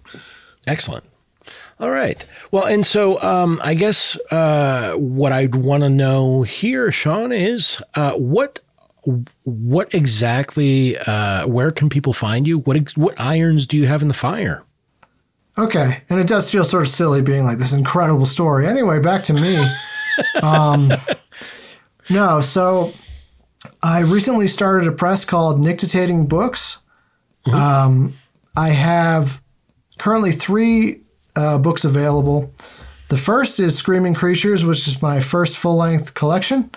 [0.67, 1.05] Excellent.
[1.79, 2.25] All right.
[2.51, 7.83] Well, and so um, I guess uh, what I'd want to know here, Sean, is
[7.95, 8.61] uh, what
[9.43, 12.61] what exactly uh, where can people find you?
[12.61, 14.63] What ex- what irons do you have in the fire?
[15.59, 16.03] Okay.
[16.09, 18.67] And it does feel sort of silly being like this incredible story.
[18.67, 19.65] Anyway, back to me.
[20.43, 20.91] um,
[22.09, 22.93] no, so
[23.83, 26.79] I recently started a press called Nictitating Books.
[27.53, 28.15] Um,
[28.57, 29.43] I have
[29.99, 31.01] currently three
[31.37, 32.53] uh, books available.
[33.09, 36.71] The first is Screaming Creatures, which is my first full length collection.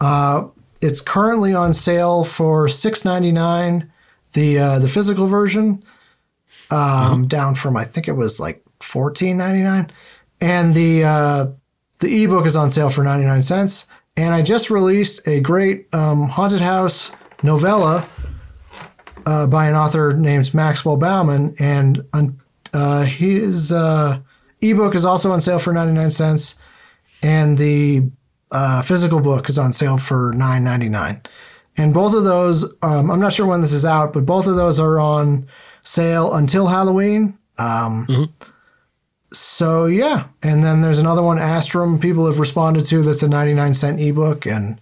[0.00, 0.48] Uh,
[0.80, 3.90] it's currently on sale for six ninety nine,
[4.32, 5.82] the uh, the physical version,
[6.70, 9.90] um, down from I think it was like fourteen ninety nine,
[10.40, 11.46] and the uh,
[12.00, 13.86] the ebook is on sale for ninety nine cents.
[14.16, 18.06] And I just released a great um, haunted house novella
[19.26, 22.04] uh, by an author named Maxwell Bauman, and
[22.72, 24.18] uh, his uh,
[24.60, 26.58] ebook is also on sale for ninety nine cents,
[27.22, 28.10] and the
[28.50, 31.20] uh, physical book is on sale for nine ninety nine.
[31.76, 34.56] And both of those, um, I'm not sure when this is out, but both of
[34.56, 35.46] those are on
[35.82, 37.38] sale until Halloween.
[37.58, 38.06] Um,
[39.32, 41.98] So yeah, and then there's another one, Astrum.
[42.00, 44.78] People have responded to that's a 99 cent ebook, and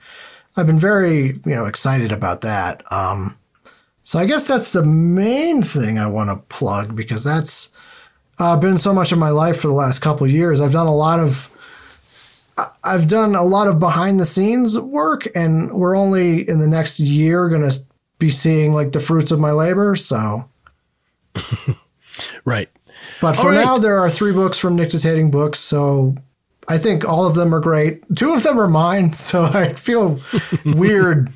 [0.57, 2.83] I've been very you know excited about that.
[2.93, 3.37] Um,
[4.03, 7.71] so I guess that's the main thing I want to plug because that's
[8.39, 10.61] uh, been so much of my life for the last couple of years.
[10.61, 11.49] I've done a lot of
[12.85, 17.01] I've done a lot of behind the scenes work, and we're only in the next
[17.01, 17.79] year going to
[18.19, 19.97] be seeing like the fruits of my labor.
[19.97, 20.49] So,
[22.45, 22.69] Right.
[23.21, 23.65] but for right.
[23.65, 25.59] now, there are three books from Nictitating Books.
[25.59, 26.17] So
[26.69, 28.03] I think all of them are great.
[28.17, 30.21] Two of them are mine, so I feel
[30.65, 31.33] weird,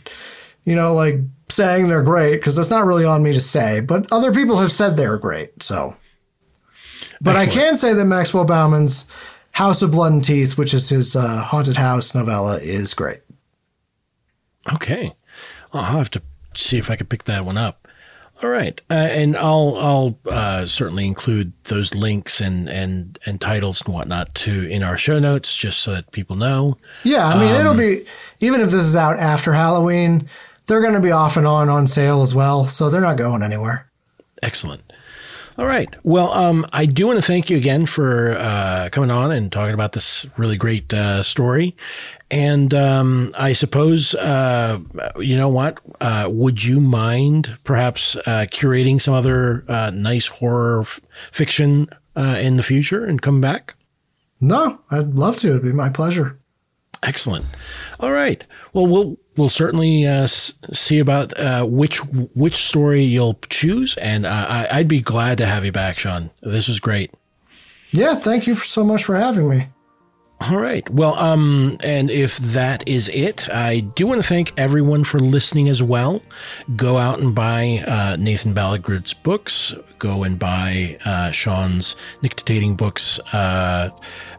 [0.65, 1.21] you know, like
[1.55, 3.81] saying they're great because that's not really on me to say.
[3.81, 5.97] But other people have said they're great, so.
[7.21, 9.11] But I can say that Maxwell Bauman's
[9.53, 13.21] House of Blood and Teeth, which is his uh, haunted house novella, is great.
[14.73, 15.15] Okay.
[15.73, 16.23] Well, I'll have to
[16.55, 17.89] see if I can pick that one up.
[18.43, 23.81] All right, uh, and I'll I'll uh, certainly include those links and and and titles
[23.83, 26.77] and whatnot to in our show notes, just so that people know.
[27.05, 28.05] Yeah, I mean, it'll be
[28.41, 30.29] even if this is out after Halloween,
[30.67, 33.43] they're going to be off and on on sale as well, so they're not going
[33.43, 33.91] anywhere.
[34.43, 34.83] Excellent.
[35.57, 35.95] All right.
[36.03, 39.75] Well, um, I do want to thank you again for uh, coming on and talking
[39.75, 41.77] about this really great uh, story.
[42.29, 44.81] And um, I suppose, uh,
[45.19, 45.79] you know what?
[46.01, 51.01] Uh, would you mind perhaps uh, curating some other uh, nice horror f-
[51.31, 53.77] fiction uh, in the future and come back?
[54.41, 55.51] No, I'd love to.
[55.51, 56.37] It'd be my pleasure.
[57.05, 57.47] Excellent.
[58.01, 58.45] All right.
[58.75, 61.99] Well, we'll we'll certainly uh, see about uh, which
[62.35, 66.31] which story you'll choose, and uh, I, I'd be glad to have you back, Sean.
[66.43, 67.13] This is great.
[67.93, 69.69] Yeah, thank you so much for having me.
[70.41, 70.89] All right.
[70.91, 75.69] Well, um, and if that is it, I do want to thank everyone for listening
[75.71, 76.21] as well.
[76.77, 79.75] Go out and buy uh, Nathan Ballingrud's books.
[79.99, 83.91] Go and buy uh, Sean's nictitating books, uh,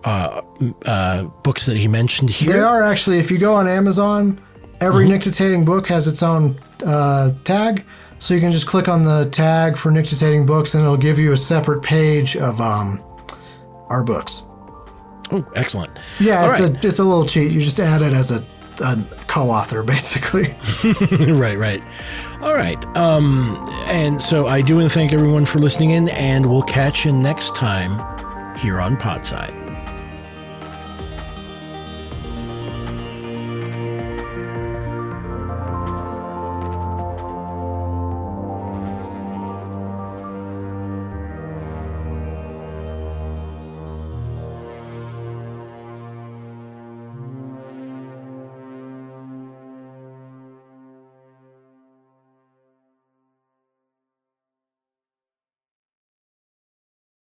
[0.04, 0.42] uh,
[0.86, 2.54] uh, books that he mentioned here.
[2.54, 4.40] They are actually, if you go on Amazon,
[4.82, 7.84] every nictitating book has its own uh, tag.
[8.20, 11.32] So you can just click on the tag for nictitating books and it'll give you
[11.32, 13.04] a separate page of um,
[13.90, 14.44] our books.
[15.32, 15.98] Oh, excellent.
[16.20, 16.84] Yeah, All it's right.
[16.84, 17.52] a it's a little cheat.
[17.52, 18.46] You just add it as a,
[18.82, 20.56] a co-author, basically.
[21.34, 21.82] right, right.
[22.42, 22.84] All right.
[22.96, 23.58] Um,
[23.88, 27.12] and so I do want to thank everyone for listening in, and we'll catch you
[27.12, 29.65] next time here on Podside.